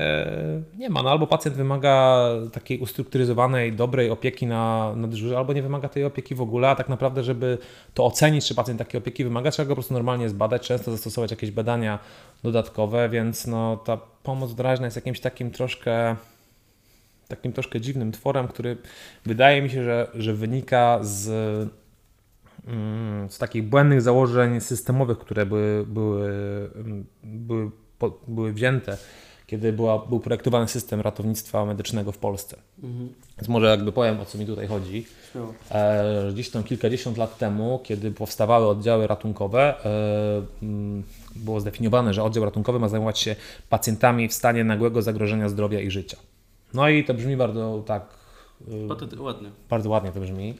nie 0.77 0.89
ma. 0.89 1.03
No 1.03 1.11
albo 1.11 1.27
pacjent 1.27 1.57
wymaga 1.57 2.27
takiej 2.53 2.79
ustrukturyzowanej, 2.79 3.73
dobrej 3.73 4.11
opieki 4.11 4.47
na, 4.47 4.93
na 4.95 5.07
dyżurze, 5.07 5.37
albo 5.37 5.53
nie 5.53 5.61
wymaga 5.61 5.89
tej 5.89 6.05
opieki 6.05 6.35
w 6.35 6.41
ogóle, 6.41 6.69
a 6.69 6.75
tak 6.75 6.89
naprawdę, 6.89 7.23
żeby 7.23 7.57
to 7.93 8.05
ocenić, 8.05 8.47
czy 8.47 8.55
pacjent 8.55 8.79
takiej 8.79 8.97
opieki 8.97 9.23
wymaga, 9.23 9.51
trzeba 9.51 9.67
go 9.67 9.71
po 9.71 9.75
prostu 9.75 9.93
normalnie 9.93 10.29
zbadać, 10.29 10.67
często 10.67 10.91
zastosować 10.91 11.31
jakieś 11.31 11.51
badania 11.51 11.99
dodatkowe, 12.43 13.09
więc 13.09 13.47
no, 13.47 13.77
ta 13.77 13.97
pomoc 14.23 14.55
doraźna 14.55 14.85
jest 14.85 14.95
jakimś 14.95 15.19
takim 15.19 15.51
troszkę 15.51 16.15
takim 17.27 17.53
troszkę 17.53 17.81
dziwnym 17.81 18.11
tworem, 18.11 18.47
który 18.47 18.77
wydaje 19.25 19.61
mi 19.61 19.69
się, 19.69 19.83
że, 19.83 20.07
że 20.15 20.33
wynika 20.33 20.99
z, 21.01 21.29
mm, 22.67 23.29
z 23.29 23.37
takich 23.37 23.63
błędnych 23.63 24.01
założeń 24.01 24.61
systemowych, 24.61 25.17
które 25.17 25.45
były, 25.45 25.85
były, 25.87 26.31
były 27.23 27.71
po, 28.01 28.19
były 28.27 28.53
wzięte, 28.53 28.97
kiedy 29.47 29.73
była, 29.73 29.99
był 29.99 30.19
projektowany 30.19 30.67
system 30.67 31.01
ratownictwa 31.01 31.65
medycznego 31.65 32.11
w 32.11 32.17
Polsce. 32.17 32.57
Mhm. 32.83 33.09
Więc 33.37 33.47
może 33.47 33.67
jakby 33.67 33.91
powiem, 33.91 34.19
o 34.19 34.25
co 34.25 34.37
mi 34.37 34.45
tutaj 34.45 34.67
chodzi. 34.67 35.05
E, 35.71 36.31
gdzieś 36.33 36.49
tam 36.49 36.63
kilkadziesiąt 36.63 37.17
lat 37.17 37.37
temu, 37.37 37.79
kiedy 37.83 38.11
powstawały 38.11 38.67
oddziały 38.67 39.07
ratunkowe, 39.07 39.85
e, 39.85 40.41
było 41.35 41.59
zdefiniowane, 41.59 42.13
że 42.13 42.23
oddział 42.23 42.45
ratunkowy 42.45 42.79
ma 42.79 42.89
zajmować 42.89 43.19
się 43.19 43.35
pacjentami 43.69 44.27
w 44.27 44.33
stanie 44.33 44.63
nagłego 44.63 45.01
zagrożenia 45.01 45.49
zdrowia 45.49 45.79
i 45.79 45.91
życia. 45.91 46.17
No 46.73 46.89
i 46.89 47.03
to 47.03 47.13
brzmi 47.13 47.37
bardzo 47.37 47.83
tak... 47.85 48.03
E, 49.17 49.21
ładnie. 49.21 49.49
Bardzo 49.69 49.89
ładnie 49.89 50.11
to 50.11 50.19
brzmi. 50.19 50.55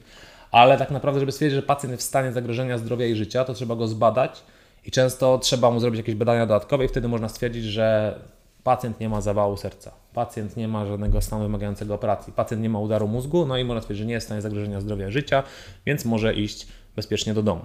Ale 0.50 0.78
tak 0.78 0.90
naprawdę, 0.90 1.20
żeby 1.20 1.32
stwierdzić, 1.32 1.56
że 1.56 1.62
pacjent 1.62 1.90
jest 1.90 2.02
w 2.02 2.06
stanie 2.06 2.32
zagrożenia 2.32 2.78
zdrowia 2.78 3.06
i 3.06 3.14
życia, 3.14 3.44
to 3.44 3.54
trzeba 3.54 3.76
go 3.76 3.88
zbadać, 3.88 4.42
i 4.84 4.90
często 4.90 5.38
trzeba 5.38 5.70
mu 5.70 5.80
zrobić 5.80 5.98
jakieś 5.98 6.14
badania 6.14 6.46
dodatkowe 6.46 6.84
i 6.84 6.88
wtedy 6.88 7.08
można 7.08 7.28
stwierdzić, 7.28 7.64
że 7.64 8.18
pacjent 8.62 9.00
nie 9.00 9.08
ma 9.08 9.20
zawału 9.20 9.56
serca, 9.56 9.92
pacjent 10.14 10.56
nie 10.56 10.68
ma 10.68 10.86
żadnego 10.86 11.20
stanu 11.20 11.42
wymagającego 11.42 11.94
operacji, 11.94 12.32
pacjent 12.32 12.62
nie 12.62 12.70
ma 12.70 12.78
udaru 12.78 13.08
mózgu, 13.08 13.46
no 13.46 13.58
i 13.58 13.64
można 13.64 13.80
stwierdzić, 13.80 14.00
że 14.00 14.06
nie 14.06 14.14
jest 14.14 14.26
w 14.26 14.28
stanie 14.28 14.42
zagrożenia 14.42 14.80
zdrowia 14.80 15.10
życia, 15.10 15.42
więc 15.86 16.04
może 16.04 16.34
iść 16.34 16.66
bezpiecznie 16.96 17.34
do 17.34 17.42
domu. 17.42 17.62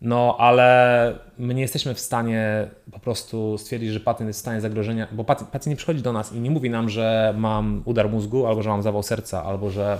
No, 0.00 0.36
ale 0.38 1.18
my 1.38 1.54
nie 1.54 1.62
jesteśmy 1.62 1.94
w 1.94 2.00
stanie 2.00 2.70
po 2.92 2.98
prostu 2.98 3.58
stwierdzić, 3.58 3.90
że 3.90 4.00
pacjent 4.00 4.28
jest 4.28 4.38
w 4.38 4.40
stanie 4.40 4.60
zagrożenia, 4.60 5.08
bo 5.12 5.24
pacjent, 5.24 5.50
pacjent 5.50 5.70
nie 5.70 5.76
przychodzi 5.76 6.02
do 6.02 6.12
nas 6.12 6.32
i 6.32 6.40
nie 6.40 6.50
mówi 6.50 6.70
nam, 6.70 6.88
że 6.88 7.34
mam 7.38 7.82
udar 7.84 8.10
mózgu, 8.10 8.46
albo 8.46 8.62
że 8.62 8.70
mam 8.70 8.82
zawał 8.82 9.02
serca, 9.02 9.44
albo 9.44 9.70
że 9.70 9.98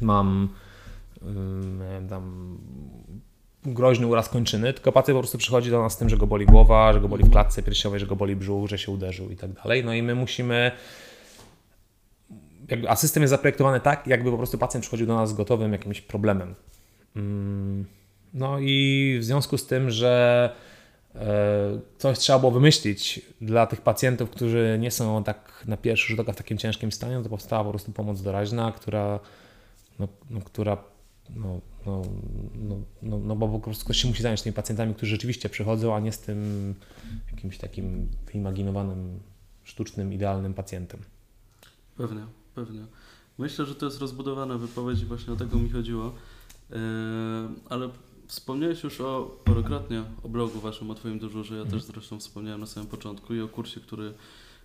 mam 0.00 0.48
um, 1.22 1.82
tam 2.08 2.58
groźny 3.64 4.06
uraz 4.06 4.28
kończyny, 4.28 4.72
tylko 4.72 4.92
pacjent 4.92 5.16
po 5.16 5.20
prostu 5.20 5.38
przychodzi 5.38 5.70
do 5.70 5.82
nas 5.82 5.92
z 5.92 5.96
tym, 5.96 6.08
że 6.08 6.16
go 6.16 6.26
boli 6.26 6.46
głowa, 6.46 6.92
że 6.92 7.00
go 7.00 7.08
boli 7.08 7.24
w 7.24 7.30
klatce 7.30 7.62
piersiowej, 7.62 8.00
że 8.00 8.06
go 8.06 8.16
boli 8.16 8.36
brzuch, 8.36 8.68
że 8.68 8.78
się 8.78 8.92
uderzył 8.92 9.30
i 9.30 9.36
tak 9.36 9.52
dalej. 9.52 9.84
No 9.84 9.94
i 9.94 10.02
my 10.02 10.14
musimy 10.14 10.72
a 12.88 12.96
system 12.96 13.22
jest 13.22 13.30
zaprojektowany 13.30 13.80
tak, 13.80 14.06
jakby 14.06 14.30
po 14.30 14.36
prostu 14.36 14.58
pacjent 14.58 14.82
przychodził 14.82 15.06
do 15.06 15.14
nas 15.14 15.30
z 15.30 15.32
gotowym 15.32 15.72
jakimś 15.72 16.00
problemem. 16.00 16.54
Mm, 17.16 17.84
no 18.34 18.58
i 18.60 19.16
w 19.20 19.24
związku 19.24 19.58
z 19.58 19.66
tym, 19.66 19.90
że 19.90 20.52
e, 21.14 21.80
coś 21.98 22.18
trzeba 22.18 22.38
było 22.38 22.52
wymyślić 22.52 23.20
dla 23.40 23.66
tych 23.66 23.80
pacjentów, 23.80 24.30
którzy 24.30 24.76
nie 24.80 24.90
są 24.90 25.24
tak 25.24 25.64
na 25.66 25.76
pierwszy 25.76 26.08
rzut 26.08 26.20
oka 26.20 26.32
w 26.32 26.36
takim 26.36 26.58
ciężkim 26.58 26.92
stanie, 26.92 27.14
no 27.14 27.22
to 27.22 27.28
powstała 27.28 27.64
po 27.64 27.70
prostu 27.70 27.92
pomoc 27.92 28.22
doraźna, 28.22 28.72
która, 28.72 29.20
no, 29.98 30.08
no, 30.30 30.40
która 30.40 30.76
no, 31.36 31.60
no, 31.86 32.02
no, 32.54 32.76
no, 33.02 33.18
no 33.18 33.36
bo 33.36 33.48
po 33.48 33.58
prostu 33.58 33.84
ktoś 33.84 33.96
się 33.96 34.08
musi 34.08 34.22
zająć 34.22 34.42
tymi 34.42 34.52
pacjentami, 34.52 34.94
którzy 34.94 35.10
rzeczywiście 35.10 35.48
przychodzą, 35.48 35.94
a 35.94 36.00
nie 36.00 36.12
z 36.12 36.18
tym 36.18 36.74
jakimś 37.30 37.58
takim 37.58 38.08
wyimaginowanym, 38.32 39.20
sztucznym, 39.64 40.12
idealnym 40.12 40.54
pacjentem. 40.54 41.00
Pewnie, 41.96 42.26
pewnie. 42.54 42.86
Myślę, 43.38 43.66
że 43.66 43.74
to 43.74 43.86
jest 43.86 44.00
rozbudowana 44.00 44.58
wypowiedź 44.58 45.02
i 45.02 45.04
właśnie 45.04 45.32
o 45.32 45.36
tego 45.36 45.58
mi 45.58 45.70
chodziło. 45.70 46.14
Yy, 46.70 46.76
ale 47.68 47.90
wspomniałeś 48.28 48.82
już 48.82 49.00
o, 49.00 49.40
parokrotnie 49.44 50.04
o 50.22 50.28
blogu 50.28 50.60
waszym, 50.60 50.90
o 50.90 50.94
Twoim 50.94 51.18
dyżurze. 51.18 51.56
Ja 51.56 51.64
też 51.64 51.82
zresztą 51.82 52.18
wspomniałem 52.18 52.60
na 52.60 52.66
samym 52.66 52.88
początku 52.88 53.34
i 53.34 53.40
o 53.40 53.48
kursie, 53.48 53.80
który, 53.80 54.14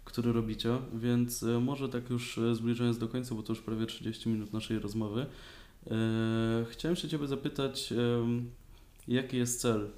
który 0.06 0.34
robicie, 0.34 0.78
więc 0.94 1.44
e, 1.44 1.60
może 1.60 1.90
tak 1.90 2.10
już 2.10 2.38
e, 2.38 2.56
zbliżając 2.56 2.98
do 2.98 3.08
końca, 3.08 3.36
bo 3.36 3.44
to 3.44 3.54
już 3.54 3.62
prawie 3.62 3.86
30 3.86 4.30
minut 4.30 4.54
naszej 4.54 4.80
rozmowy, 4.80 5.26
chciałem 6.72 6.96
się 6.96 7.10
Ciebie 7.10 7.28
zapytać, 7.28 7.94
jaki 9.08 9.38
jest 9.38 9.62
cel 9.62 9.90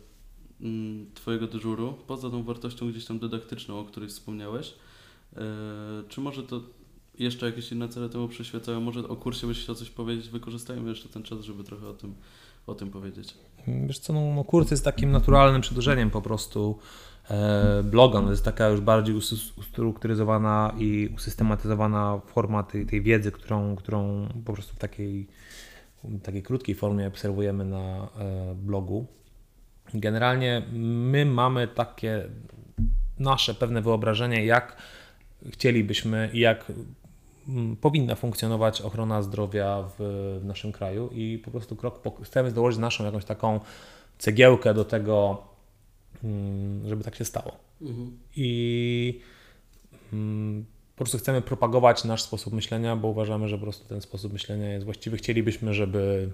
mm, 0.62 1.06
Twojego 1.14 1.48
dyżuru, 1.48 1.94
poza 2.08 2.30
tą 2.30 2.44
wartością 2.44 2.90
gdzieś 2.90 3.06
tam 3.06 3.20
dydaktyczną, 3.20 3.80
o 3.80 3.86
której 3.86 4.10
wspomniałeś? 4.10 4.74
E, 5.38 5.42
czy 6.10 6.22
może 6.22 6.44
to 6.44 6.62
jeszcze 7.20 7.46
jakieś 7.46 7.72
inne 7.72 7.90
cele 7.90 8.10
temu 8.10 8.28
przyświecają? 8.28 8.82
Może 8.82 9.08
o 9.08 9.16
kursie 9.16 9.48
byś 9.48 9.64
chciał 9.64 9.76
coś 9.76 9.90
powiedzieć? 9.90 10.30
Wykorzystajmy 10.30 10.90
jeszcze 10.90 11.10
ten 11.10 11.24
czas, 11.24 11.42
żeby 11.42 11.64
trochę 11.64 11.88
o 11.88 11.94
tym, 11.94 12.16
o 12.68 12.76
tym 12.76 12.92
powiedzieć. 12.92 13.34
Wiesz 13.68 14.00
co, 14.00 14.14
no, 14.14 14.34
no 14.36 14.44
kurs 14.44 14.72
jest 14.72 14.86
takim 14.86 15.12
naturalnym 15.12 15.62
przedłużeniem 15.62 16.10
po 16.10 16.22
prostu 16.22 16.80
e, 17.30 17.84
bloga. 17.84 18.20
No, 18.20 18.26
to 18.26 18.32
jest 18.32 18.46
taka 18.46 18.70
już 18.70 18.82
bardziej 18.82 19.16
ustrukturyzowana 19.58 20.76
i 20.78 21.10
usystematyzowana 21.16 22.22
forma 22.26 22.64
tej, 22.64 22.86
tej 22.86 23.02
wiedzy, 23.02 23.32
którą, 23.32 23.76
którą 23.76 24.28
po 24.46 24.54
prostu 24.54 24.76
w 24.76 24.80
takiej 24.80 25.28
takiej 26.24 26.44
krótkiej 26.44 26.76
formie 26.76 27.08
obserwujemy 27.08 27.66
na 27.66 28.08
e, 28.20 28.56
blogu. 28.56 29.06
Generalnie 29.94 30.62
my 30.74 31.26
mamy 31.26 31.68
takie 31.68 32.30
nasze 33.20 33.54
pewne 33.54 33.82
wyobrażenie, 33.82 34.46
jak 34.46 34.78
chcielibyśmy 35.52 36.30
i 36.34 36.40
jak 36.40 36.72
mm, 37.48 37.76
powinna 37.76 38.16
funkcjonować 38.16 38.82
ochrona 38.82 39.22
zdrowia 39.22 39.84
w, 39.84 40.40
w 40.42 40.46
naszym 40.46 40.72
kraju 40.72 41.10
i 41.14 41.42
po 41.46 41.52
prostu 41.52 41.76
krok 41.76 42.02
po, 42.02 42.12
chcemy 42.12 42.52
dołożyć 42.52 42.80
naszą 42.80 43.06
jakąś 43.06 43.26
taką 43.26 43.60
cegiełkę 44.18 44.74
do 44.74 44.86
tego, 44.86 45.44
mm, 46.24 46.88
żeby 46.88 47.04
tak 47.04 47.16
się 47.16 47.26
stało. 47.26 47.58
Mhm. 47.82 48.18
I 48.36 49.22
mm, 50.14 50.66
po 50.96 50.98
prostu 50.98 51.18
chcemy 51.18 51.42
propagować 51.42 52.04
nasz 52.04 52.22
sposób 52.22 52.54
myślenia, 52.54 52.96
bo 52.96 53.08
uważamy, 53.08 53.48
że 53.48 53.58
po 53.58 53.62
prostu 53.62 53.88
ten 53.88 54.02
sposób 54.02 54.34
myślenia 54.34 54.74
jest 54.74 54.86
właściwy. 54.86 55.18
Chcielibyśmy, 55.18 55.74
żeby, 55.74 56.30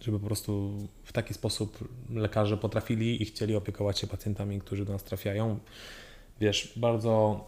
żeby 0.00 0.18
po 0.20 0.26
prostu 0.26 0.72
w 1.04 1.12
taki 1.12 1.34
sposób 1.34 1.88
lekarze 2.10 2.56
potrafili 2.56 3.22
i 3.22 3.24
chcieli 3.24 3.56
opiekować 3.56 3.98
się 3.98 4.06
pacjentami, 4.06 4.60
którzy 4.60 4.84
do 4.84 4.92
nas 4.92 5.04
trafiają. 5.04 5.58
Wiesz, 6.40 6.72
bardzo, 6.76 7.44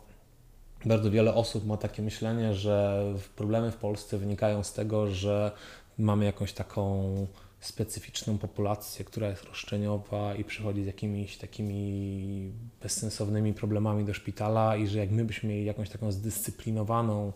bardzo 0.85 1.11
wiele 1.11 1.35
osób 1.35 1.67
ma 1.67 1.77
takie 1.77 2.03
myślenie, 2.03 2.55
że 2.55 3.05
problemy 3.37 3.71
w 3.71 3.77
Polsce 3.77 4.19
wynikają 4.19 4.65
z 4.65 4.73
tego, 4.73 5.07
że 5.07 5.53
mamy 5.99 6.25
jakąś 6.25 6.53
taką 6.53 7.27
specyficzną 7.61 8.39
populację, 8.39 9.05
która 9.05 9.29
jest 9.29 9.45
roszczeniowa 9.45 10.35
i 10.35 10.45
przychodzi 10.45 10.83
z 10.83 10.87
jakimiś 10.87 11.39
takimi 11.39 12.53
bezsensownymi 12.83 13.55
problemami 13.55 14.05
do 14.05 14.15
szpitala 14.15 14.77
i 14.77 14.87
że 14.87 14.99
jak 14.99 15.11
my 15.11 15.25
byśmy 15.25 15.49
mieli 15.49 15.65
jakąś 15.65 15.91
taką 15.91 16.13
zdyscyplinowaną 16.13 17.33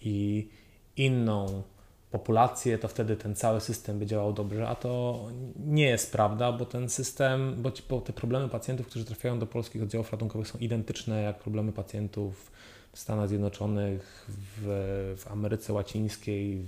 i 0.00 0.48
inną 0.96 1.62
populację, 2.10 2.78
to 2.78 2.88
wtedy 2.88 3.16
ten 3.16 3.34
cały 3.34 3.60
system 3.60 3.98
by 3.98 4.06
działał 4.06 4.32
dobrze, 4.32 4.68
a 4.68 4.74
to 4.74 5.20
nie 5.56 5.86
jest 5.86 6.12
prawda, 6.12 6.52
bo 6.52 6.66
ten 6.66 6.88
system, 6.88 7.62
bo, 7.88 8.00
te 8.00 8.12
problemy 8.12 8.48
pacjentów, 8.48 8.86
którzy 8.86 9.04
trafiają 9.04 9.38
do 9.38 9.46
polskich 9.46 9.82
oddziałów 9.82 10.12
ratunkowych 10.12 10.48
są 10.48 10.58
identyczne 10.58 11.22
jak 11.22 11.38
problemy 11.38 11.72
pacjentów 11.72 12.52
w 12.92 12.98
Stanach 12.98 13.28
Zjednoczonych, 13.28 14.26
w, 14.28 15.14
w 15.18 15.30
Ameryce 15.30 15.72
Łacińskiej, 15.72 16.64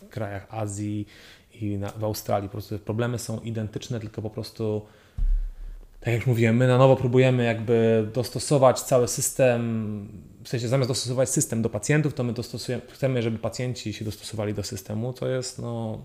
w 0.00 0.08
krajach 0.08 0.46
Azji 0.50 1.06
i 1.60 1.78
na, 1.78 1.88
w 1.88 2.04
Australii. 2.04 2.48
Po 2.48 2.52
prostu 2.52 2.78
problemy 2.78 3.18
są 3.18 3.40
identyczne, 3.40 4.00
tylko 4.00 4.22
po 4.22 4.30
prostu 4.30 4.82
tak 6.00 6.14
jak 6.14 6.26
mówiłem, 6.26 6.56
my 6.56 6.66
na 6.66 6.78
nowo 6.78 6.96
próbujemy 6.96 7.44
jakby 7.44 8.08
dostosować 8.14 8.80
cały 8.80 9.08
system, 9.08 10.08
w 10.44 10.48
sensie 10.48 10.68
zamiast 10.68 10.90
dostosować 10.90 11.28
system 11.30 11.62
do 11.62 11.70
pacjentów, 11.70 12.14
to 12.14 12.24
my 12.24 12.32
dostosujemy, 12.32 12.82
chcemy, 12.92 13.22
żeby 13.22 13.38
pacjenci 13.38 13.92
się 13.92 14.04
dostosowali 14.04 14.54
do 14.54 14.62
systemu, 14.62 15.12
co 15.12 15.28
jest 15.28 15.58
no 15.58 15.98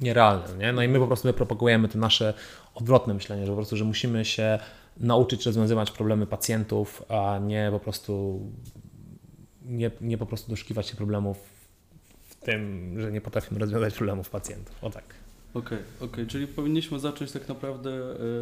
nierealne, 0.00 0.56
nie? 0.58 0.72
No 0.72 0.82
i 0.82 0.88
my 0.88 0.98
po 0.98 1.06
prostu 1.06 1.28
my 1.28 1.32
propagujemy 1.32 1.88
to 1.88 1.98
nasze 1.98 2.34
odwrotne 2.74 3.14
myślenie, 3.14 3.46
że 3.46 3.52
po 3.52 3.56
prostu, 3.56 3.76
że 3.76 3.84
musimy 3.84 4.24
się 4.24 4.58
nauczyć 4.96 5.46
rozwiązywać 5.46 5.90
problemy 5.90 6.26
pacjentów, 6.26 7.02
a 7.08 7.38
nie 7.38 7.68
po 7.72 7.80
prostu 7.80 8.40
nie, 9.64 9.90
nie 10.00 10.18
po 10.18 10.26
prostu 10.26 10.50
doszukiwać 10.50 10.86
się 10.86 10.96
problemów 10.96 11.51
tym, 12.44 12.94
że 13.00 13.12
nie 13.12 13.20
potrafimy 13.20 13.60
rozwiązać 13.60 13.94
problemów 13.94 14.30
pacjentów. 14.30 14.84
O 14.84 14.90
tak. 14.90 15.04
Okej, 15.54 15.78
okay, 15.78 16.08
okay, 16.08 16.26
czyli 16.26 16.46
powinniśmy 16.46 16.98
zacząć 16.98 17.32
tak 17.32 17.48
naprawdę 17.48 17.90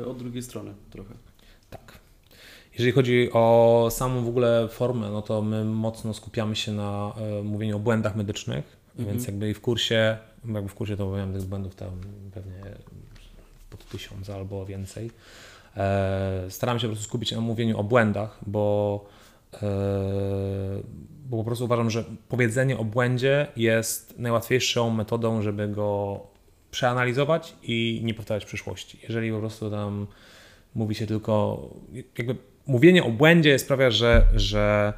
e, 0.02 0.06
od 0.06 0.18
drugiej 0.18 0.42
strony 0.42 0.74
trochę. 0.90 1.14
Tak. 1.70 1.98
Jeżeli 2.72 2.92
chodzi 2.92 3.28
o 3.32 3.88
samą 3.90 4.24
w 4.24 4.28
ogóle 4.28 4.68
formę, 4.68 5.10
no 5.10 5.22
to 5.22 5.42
my 5.42 5.64
mocno 5.64 6.14
skupiamy 6.14 6.56
się 6.56 6.72
na 6.72 7.12
e, 7.16 7.42
mówieniu 7.42 7.76
o 7.76 7.78
błędach 7.78 8.16
medycznych, 8.16 8.76
mhm. 8.98 9.08
więc 9.08 9.26
jakby 9.26 9.50
i 9.50 9.54
w 9.54 9.60
kursie, 9.60 10.18
jakby 10.54 10.68
w 10.68 10.74
kursie 10.74 10.96
to 10.96 11.06
omawiamy 11.06 11.38
tych 11.38 11.48
błędów 11.48 11.74
tam 11.74 11.90
pewnie 12.34 12.60
pod 13.70 13.88
tysiąc 13.88 14.30
albo 14.30 14.66
więcej. 14.66 15.10
E, 15.76 16.46
staram 16.48 16.78
się 16.78 16.86
po 16.86 16.92
prostu 16.92 17.08
skupić 17.08 17.32
na 17.32 17.40
mówieniu 17.40 17.78
o 17.78 17.84
błędach, 17.84 18.38
bo, 18.46 19.06
bo 21.30 21.36
po 21.36 21.44
prostu 21.44 21.64
uważam, 21.64 21.90
że 21.90 22.04
powiedzenie 22.28 22.78
o 22.78 22.84
błędzie 22.84 23.46
jest 23.56 24.18
najłatwiejszą 24.18 24.90
metodą, 24.90 25.42
żeby 25.42 25.68
go 25.68 26.20
przeanalizować 26.70 27.54
i 27.62 28.00
nie 28.04 28.14
powtarzać 28.14 28.44
w 28.44 28.46
przyszłości. 28.46 28.98
Jeżeli 29.02 29.32
po 29.32 29.38
prostu 29.38 29.70
tam 29.70 30.06
mówi 30.74 30.94
się 30.94 31.06
tylko, 31.06 31.68
jakby 32.18 32.36
mówienie 32.66 33.04
o 33.04 33.10
błędzie 33.10 33.58
sprawia, 33.58 33.90
że, 33.90 34.26
że, 34.34 34.92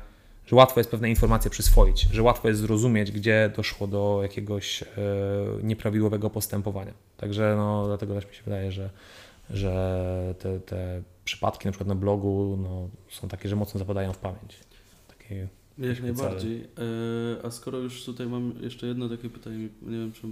że 0.46 0.56
łatwo 0.56 0.80
jest 0.80 0.90
pewne 0.90 1.10
informacje 1.10 1.50
przyswoić, 1.50 2.08
że 2.12 2.22
łatwo 2.22 2.48
jest 2.48 2.60
zrozumieć, 2.60 3.12
gdzie 3.12 3.50
doszło 3.56 3.86
do 3.86 4.18
jakiegoś 4.22 4.82
e, 4.82 4.86
nieprawidłowego 5.62 6.30
postępowania. 6.30 6.92
Także 7.16 7.54
no, 7.56 7.86
dlatego 7.86 8.14
też 8.14 8.28
mi 8.28 8.34
się 8.34 8.42
wydaje, 8.44 8.72
że, 8.72 8.90
że 9.50 10.34
te, 10.38 10.60
te 10.60 11.02
przypadki 11.24 11.66
na 11.66 11.72
przykład 11.72 11.88
na 11.88 11.94
blogu 11.94 12.58
no, 12.62 12.88
są 13.10 13.28
takie, 13.28 13.48
że 13.48 13.56
mocno 13.56 13.78
zapadają 13.78 14.12
w 14.12 14.18
pamięć. 14.18 14.58
Takie 15.08 15.48
jak 15.78 16.02
najbardziej. 16.02 16.60
E, 17.40 17.46
a 17.46 17.50
skoro 17.50 17.78
już 17.78 18.04
tutaj 18.04 18.26
mam 18.26 18.52
jeszcze 18.60 18.86
jedno 18.86 19.08
takie 19.08 19.30
pytanie, 19.30 19.68
nie 19.82 19.98
wiem, 19.98 20.12
czy 20.12 20.26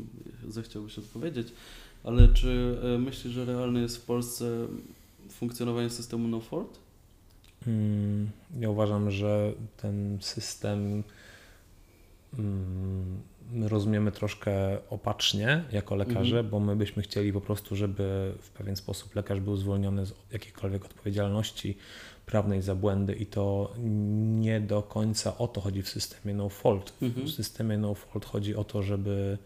zechciałbyś 0.49 0.99
odpowiedzieć, 0.99 1.49
ale 2.05 2.29
czy 2.29 2.79
e, 2.83 2.99
myślisz, 2.99 3.35
że 3.35 3.45
realne 3.45 3.81
jest 3.81 3.97
w 3.97 4.05
Polsce 4.05 4.67
funkcjonowanie 5.31 5.91
systemu 5.91 6.29
no 6.29 6.41
fault? 6.41 6.79
Hmm, 7.65 8.31
ja 8.61 8.71
uważam, 8.71 9.11
że 9.11 9.53
ten 9.77 10.19
system 10.21 11.03
hmm, 12.37 13.21
my 13.53 13.69
rozumiemy 13.69 14.13
troszkę 14.13 14.53
opacznie 14.91 15.65
jako 15.73 15.97
lekarze, 15.97 16.37
mhm. 16.37 16.49
bo 16.49 16.61
my 16.61 16.77
byśmy 16.77 17.03
chcieli 17.03 17.33
po 17.33 17.41
prostu, 17.41 17.77
żeby 17.77 18.35
w 18.41 18.51
pewien 18.51 18.77
sposób 18.77 19.15
lekarz 19.15 19.41
był 19.41 19.57
zwolniony 19.57 20.07
z 20.07 20.15
jakiejkolwiek 20.33 20.85
odpowiedzialności 20.85 21.77
prawnej 22.27 22.63
za 22.63 22.75
błędy 22.75 23.15
i 23.15 23.27
to 23.27 23.73
nie 24.39 24.61
do 24.61 24.83
końca 24.83 25.39
o 25.39 25.49
to 25.49 25.61
chodzi 25.61 25.83
w 25.83 25.89
systemie 25.89 26.35
no 26.35 26.49
fault. 26.49 26.93
Mhm. 27.03 27.27
W 27.27 27.31
systemie 27.31 27.79
no 27.79 27.95
fault 27.95 28.25
chodzi 28.25 28.57
o 28.57 28.65
to, 28.65 28.83
żeby 28.83 29.39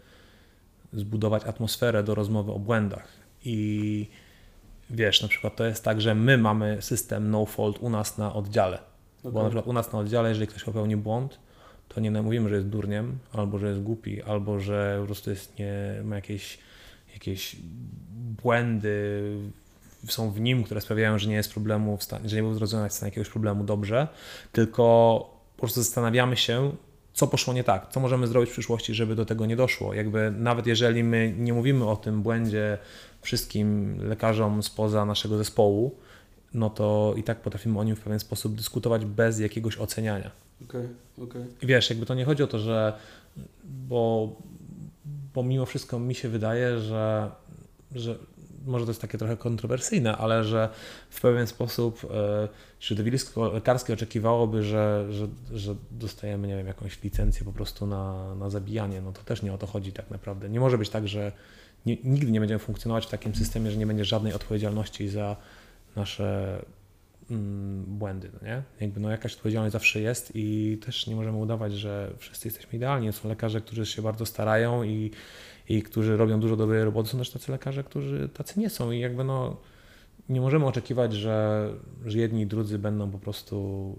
zbudować 0.92 1.44
atmosferę 1.44 2.02
do 2.02 2.14
rozmowy 2.14 2.52
o 2.52 2.58
błędach 2.58 3.08
i 3.44 4.08
wiesz, 4.90 5.22
na 5.22 5.28
przykład 5.28 5.56
to 5.56 5.64
jest 5.64 5.84
tak, 5.84 6.00
że 6.00 6.14
my 6.14 6.38
mamy 6.38 6.82
system 6.82 7.30
no 7.30 7.46
fault 7.46 7.78
u 7.78 7.90
nas 7.90 8.18
na 8.18 8.34
oddziale, 8.34 8.78
okay. 9.20 9.32
bo 9.32 9.42
na 9.42 9.48
przykład 9.48 9.66
u 9.66 9.72
nas 9.72 9.92
na 9.92 9.98
oddziale, 9.98 10.28
jeżeli 10.28 10.46
ktoś 10.46 10.64
popełni 10.64 10.96
błąd, 10.96 11.38
to 11.88 12.00
nie 12.00 12.10
mówimy, 12.10 12.48
że 12.48 12.54
jest 12.54 12.68
durniem, 12.68 13.18
albo 13.32 13.58
że 13.58 13.68
jest 13.68 13.82
głupi, 13.82 14.22
albo 14.22 14.60
że 14.60 14.96
po 15.00 15.06
prostu 15.06 15.30
jest 15.30 15.58
nie, 15.58 16.02
ma 16.04 16.14
jakieś, 16.16 16.58
jakieś 17.14 17.56
błędy 18.42 19.22
są 20.08 20.30
w 20.30 20.40
nim, 20.40 20.64
które 20.64 20.80
sprawiają, 20.80 21.18
że 21.18 21.28
nie 21.28 21.34
jest 21.34 21.52
problemu, 21.52 21.96
w 21.96 22.02
stanie, 22.02 22.28
że 22.28 22.36
nie 22.36 22.42
był 22.42 22.58
rozwiązać 22.58 22.92
w 22.92 22.94
stanie 22.94 23.10
jakiegoś 23.10 23.28
problemu 23.28 23.64
dobrze, 23.64 24.08
tylko 24.52 24.84
po 25.56 25.60
prostu 25.60 25.82
zastanawiamy 25.82 26.36
się, 26.36 26.72
co 27.12 27.26
poszło 27.26 27.54
nie 27.54 27.64
tak, 27.64 27.88
co 27.90 28.00
możemy 28.00 28.26
zrobić 28.26 28.50
w 28.50 28.52
przyszłości, 28.52 28.94
żeby 28.94 29.14
do 29.14 29.24
tego 29.24 29.46
nie 29.46 29.56
doszło. 29.56 29.94
Jakby 29.94 30.30
nawet 30.38 30.66
jeżeli 30.66 31.04
my 31.04 31.34
nie 31.38 31.52
mówimy 31.52 31.88
o 31.88 31.96
tym 31.96 32.22
błędzie 32.22 32.78
wszystkim 33.22 33.96
lekarzom 34.08 34.62
spoza 34.62 35.04
naszego 35.04 35.38
zespołu, 35.38 35.96
no 36.54 36.70
to 36.70 37.14
i 37.16 37.22
tak 37.22 37.40
potrafimy 37.40 37.78
o 37.78 37.84
nim 37.84 37.96
w 37.96 38.00
pewien 38.00 38.20
sposób 38.20 38.54
dyskutować 38.54 39.04
bez 39.04 39.38
jakiegoś 39.40 39.78
oceniania. 39.78 40.30
Okay, 40.68 40.88
okay. 41.22 41.46
I 41.62 41.66
wiesz, 41.66 41.90
jakby 41.90 42.06
to 42.06 42.14
nie 42.14 42.24
chodzi 42.24 42.42
o 42.42 42.46
to, 42.46 42.58
że 42.58 42.92
bo, 43.64 44.32
bo 45.34 45.42
mimo 45.42 45.66
wszystko 45.66 45.98
mi 45.98 46.14
się 46.14 46.28
wydaje, 46.28 46.78
że, 46.78 47.30
że 47.94 48.18
może 48.66 48.84
to 48.84 48.90
jest 48.90 49.00
takie 49.00 49.18
trochę 49.18 49.36
kontrowersyjne, 49.36 50.16
ale 50.16 50.44
że 50.44 50.68
w 51.10 51.20
pewien 51.20 51.46
sposób 51.46 52.06
e, 52.14 52.48
środowisko 52.78 53.52
lekarskie 53.52 53.94
oczekiwałoby, 53.94 54.62
że, 54.62 55.06
że, 55.10 55.28
że 55.52 55.74
dostajemy, 55.90 56.48
nie 56.48 56.56
wiem, 56.56 56.66
jakąś 56.66 57.02
licencję 57.02 57.44
po 57.44 57.52
prostu 57.52 57.86
na, 57.86 58.34
na 58.34 58.50
zabijanie. 58.50 59.02
No 59.02 59.12
to 59.12 59.22
też 59.22 59.42
nie 59.42 59.52
o 59.52 59.58
to 59.58 59.66
chodzi 59.66 59.92
tak 59.92 60.10
naprawdę. 60.10 60.48
Nie 60.48 60.60
może 60.60 60.78
być 60.78 60.88
tak, 60.88 61.08
że 61.08 61.32
nie, 61.86 61.96
nigdy 62.04 62.32
nie 62.32 62.40
będziemy 62.40 62.58
funkcjonować 62.58 63.06
w 63.06 63.10
takim 63.10 63.34
systemie, 63.34 63.70
że 63.70 63.76
nie 63.76 63.86
będzie 63.86 64.04
żadnej 64.04 64.32
odpowiedzialności 64.32 65.08
za 65.08 65.36
nasze 65.96 66.58
mm, 67.30 67.84
błędy, 67.84 68.30
no 68.32 68.48
nie? 68.48 68.62
Jakby 68.80 69.00
no 69.00 69.10
jakaś 69.10 69.34
odpowiedzialność 69.34 69.72
zawsze 69.72 70.00
jest 70.00 70.32
i 70.34 70.78
też 70.86 71.06
nie 71.06 71.16
możemy 71.16 71.38
udawać, 71.38 71.72
że 71.72 72.12
wszyscy 72.18 72.48
jesteśmy 72.48 72.76
idealni. 72.76 73.12
Są 73.12 73.28
lekarze, 73.28 73.60
którzy 73.60 73.86
się 73.86 74.02
bardzo 74.02 74.26
starają 74.26 74.82
i 74.82 75.10
i 75.68 75.82
którzy 75.82 76.16
robią 76.16 76.40
dużo 76.40 76.56
dobrej 76.56 76.84
roboty, 76.84 77.08
są 77.08 77.18
też 77.18 77.30
tacy 77.30 77.52
lekarze, 77.52 77.84
którzy 77.84 78.28
tacy 78.28 78.60
nie 78.60 78.70
są 78.70 78.90
i 78.90 78.98
jakby 79.00 79.24
no 79.24 79.56
nie 80.28 80.40
możemy 80.40 80.66
oczekiwać, 80.66 81.12
że, 81.12 81.68
że 82.06 82.18
jedni 82.18 82.42
i 82.42 82.46
drudzy 82.46 82.78
będą 82.78 83.10
po 83.10 83.18
prostu 83.18 83.96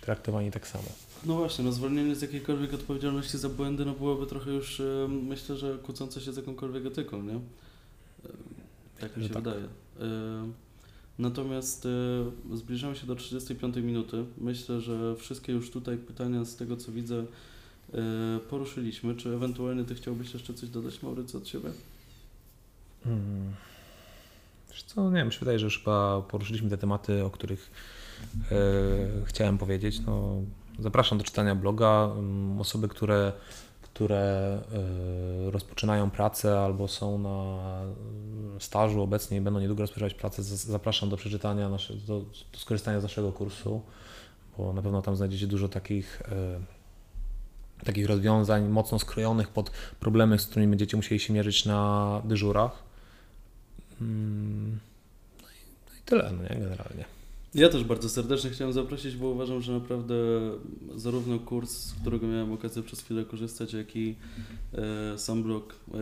traktowani 0.00 0.50
tak 0.50 0.66
samo. 0.66 0.84
No 1.24 1.36
właśnie, 1.36 1.64
no 1.64 1.72
zwolnienie 1.72 2.14
z 2.14 2.22
jakiejkolwiek 2.22 2.74
odpowiedzialności 2.74 3.38
za 3.38 3.48
błędy 3.48 3.84
no 3.84 3.92
byłoby 3.92 4.26
trochę 4.26 4.50
już, 4.50 4.82
myślę, 5.08 5.56
że 5.56 5.78
kłócące 5.78 6.20
się 6.20 6.32
z 6.32 6.36
jakąkolwiek 6.36 6.86
etyką, 6.86 7.22
nie? 7.22 7.40
Tak 9.00 9.16
mi 9.16 9.22
się 9.22 9.34
tak. 9.34 9.42
wydaje. 9.42 9.68
Natomiast 11.18 11.88
zbliżamy 12.52 12.96
się 12.96 13.06
do 13.06 13.14
35 13.14 13.76
minuty. 13.76 14.24
Myślę, 14.38 14.80
że 14.80 15.16
wszystkie 15.16 15.52
już 15.52 15.70
tutaj 15.70 15.96
pytania 15.96 16.44
z 16.44 16.56
tego 16.56 16.76
co 16.76 16.92
widzę 16.92 17.24
E, 17.94 18.38
poruszyliśmy. 18.50 19.14
Czy 19.14 19.34
ewentualnie 19.34 19.84
Ty 19.84 19.94
chciałbyś 19.94 20.34
jeszcze 20.34 20.54
coś 20.54 20.68
dodać, 20.68 21.02
Maurycy, 21.02 21.38
od 21.38 21.48
siebie? 21.48 21.70
Hmm. 23.04 23.54
Wiesz 24.70 24.82
co, 24.82 25.10
nie 25.10 25.16
wiem, 25.16 25.26
mi 25.26 25.32
się 25.32 25.38
wydaje, 25.38 25.58
że 25.58 25.64
już 25.64 25.78
chyba 25.78 26.22
poruszyliśmy 26.22 26.70
te 26.70 26.78
tematy, 26.78 27.24
o 27.24 27.30
których 27.30 27.70
e, 28.50 28.56
chciałem 29.24 29.58
powiedzieć. 29.58 30.00
No, 30.06 30.42
zapraszam 30.78 31.18
do 31.18 31.24
czytania 31.24 31.54
bloga. 31.54 32.10
Osoby, 32.58 32.88
które, 32.88 33.32
które 33.98 34.58
e, 35.46 35.50
rozpoczynają 35.50 36.10
pracę 36.10 36.60
albo 36.60 36.88
są 36.88 37.18
na 37.18 37.58
stażu 38.58 39.02
obecnie 39.02 39.38
i 39.38 39.40
będą 39.40 39.60
niedługo 39.60 39.82
rozpoczynać 39.82 40.14
pracę, 40.14 40.42
zapraszam 40.42 41.08
do 41.08 41.16
przeczytania, 41.16 41.70
do, 42.06 42.20
do 42.52 42.58
skorzystania 42.58 43.00
z 43.00 43.02
naszego 43.02 43.32
kursu, 43.32 43.82
bo 44.58 44.72
na 44.72 44.82
pewno 44.82 45.02
tam 45.02 45.16
znajdziecie 45.16 45.46
dużo 45.46 45.68
takich 45.68 46.22
e, 46.22 46.60
takich 47.84 48.06
rozwiązań 48.06 48.68
mocno 48.68 48.98
skrojonych 48.98 49.48
pod 49.48 49.70
problemy, 50.00 50.38
z 50.38 50.46
którymi 50.46 50.70
będziecie 50.70 50.96
musieli 50.96 51.20
się 51.20 51.32
mierzyć 51.32 51.64
na 51.64 52.22
dyżurach. 52.24 52.82
Mm, 54.00 54.78
no 55.42 55.48
i, 55.48 55.90
no 55.90 55.98
i 55.98 56.02
tyle, 56.04 56.30
no 56.32 56.42
nie, 56.42 56.60
generalnie. 56.60 57.17
Ja 57.54 57.68
też 57.68 57.84
bardzo 57.84 58.08
serdecznie 58.08 58.50
chciałem 58.50 58.72
zaprosić, 58.72 59.16
bo 59.16 59.28
uważam, 59.28 59.60
że 59.60 59.72
naprawdę 59.72 60.14
zarówno 60.94 61.38
kurs, 61.38 61.70
z 61.70 61.94
którego 61.94 62.26
miałem 62.26 62.52
okazję 62.52 62.82
przez 62.82 63.00
chwilę 63.00 63.24
korzystać, 63.24 63.72
jak 63.72 63.96
i 63.96 64.16
e, 64.74 65.18
sam 65.18 65.42
blog 65.42 65.74
e, 65.94 65.96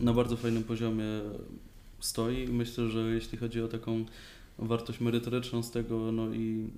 na 0.00 0.12
bardzo 0.12 0.36
fajnym 0.36 0.64
poziomie 0.64 1.04
stoi. 2.00 2.48
Myślę, 2.48 2.88
że 2.88 3.00
jeśli 3.00 3.38
chodzi 3.38 3.62
o 3.62 3.68
taką 3.68 4.04
wartość 4.58 5.00
merytoryczną 5.00 5.62
z 5.62 5.70
tego, 5.70 6.12
no 6.12 6.34
i 6.34 6.70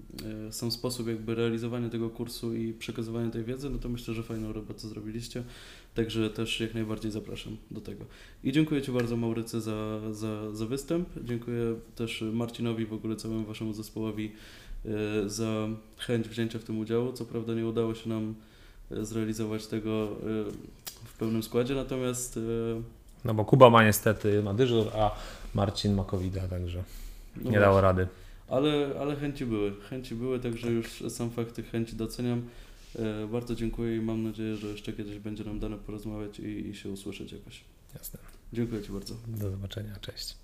e, 0.48 0.52
sam 0.52 0.70
sposób 0.70 1.08
jakby 1.08 1.34
realizowania 1.34 1.88
tego 1.88 2.10
kursu 2.10 2.54
i 2.54 2.72
przekazywania 2.72 3.30
tej 3.30 3.44
wiedzy, 3.44 3.70
no 3.70 3.78
to 3.78 3.88
myślę, 3.88 4.14
że 4.14 4.22
fajną 4.22 4.52
robotę 4.52 4.88
zrobiliście. 4.88 5.44
Także 5.94 6.30
też 6.30 6.60
jak 6.60 6.74
najbardziej 6.74 7.10
zapraszam 7.10 7.56
do 7.70 7.80
tego. 7.80 8.04
I 8.44 8.52
dziękuję 8.52 8.82
Ci 8.82 8.92
bardzo 8.92 9.16
Maurycy 9.16 9.60
za, 9.60 10.00
za, 10.12 10.52
za 10.52 10.66
występ. 10.66 11.08
Dziękuję 11.24 11.74
też 11.96 12.24
Marcinowi, 12.32 12.86
w 12.86 12.92
ogóle 12.92 13.16
całemu 13.16 13.44
Waszemu 13.44 13.72
zespołowi 13.72 14.32
e, 14.84 15.28
za 15.28 15.68
chęć 15.96 16.28
wzięcia 16.28 16.58
w 16.58 16.64
tym 16.64 16.78
udziału. 16.78 17.12
Co 17.12 17.24
prawda 17.24 17.54
nie 17.54 17.66
udało 17.66 17.94
się 17.94 18.08
nam 18.08 18.34
e, 18.90 19.04
zrealizować 19.04 19.66
tego 19.66 20.08
w 21.04 21.18
pełnym 21.18 21.42
składzie, 21.42 21.74
natomiast 21.74 22.38
No 23.24 23.34
bo 23.34 23.44
Kuba 23.44 23.70
ma 23.70 23.84
niestety 23.84 24.42
ma 24.42 24.54
dyżur, 24.54 24.86
a 24.96 25.10
Marcin 25.54 25.94
ma 25.94 26.04
covid 26.04 26.34
także 26.50 26.84
no 27.36 27.50
nie 27.50 27.60
dało 27.60 27.80
rady. 27.80 28.08
Ale, 28.48 28.90
ale 29.00 29.16
chęci 29.16 29.46
były, 29.46 29.80
chęci 29.80 30.14
były, 30.14 30.40
także 30.40 30.70
już 30.70 31.04
sam 31.08 31.30
fakt 31.30 31.54
tych 31.54 31.70
chęci 31.70 31.96
doceniam. 31.96 32.42
E, 32.98 33.26
bardzo 33.26 33.54
dziękuję 33.54 33.96
i 33.96 34.00
mam 34.00 34.22
nadzieję, 34.22 34.56
że 34.56 34.66
jeszcze 34.66 34.92
kiedyś 34.92 35.18
będzie 35.18 35.44
nam 35.44 35.58
dane 35.58 35.76
porozmawiać 35.76 36.38
i, 36.38 36.68
i 36.68 36.74
się 36.74 36.88
usłyszeć 36.88 37.32
jakoś. 37.32 37.64
Jasne. 37.94 38.18
Dziękuję 38.52 38.82
Ci 38.82 38.92
bardzo. 38.92 39.14
Do 39.28 39.50
zobaczenia, 39.50 39.96
cześć. 40.00 40.36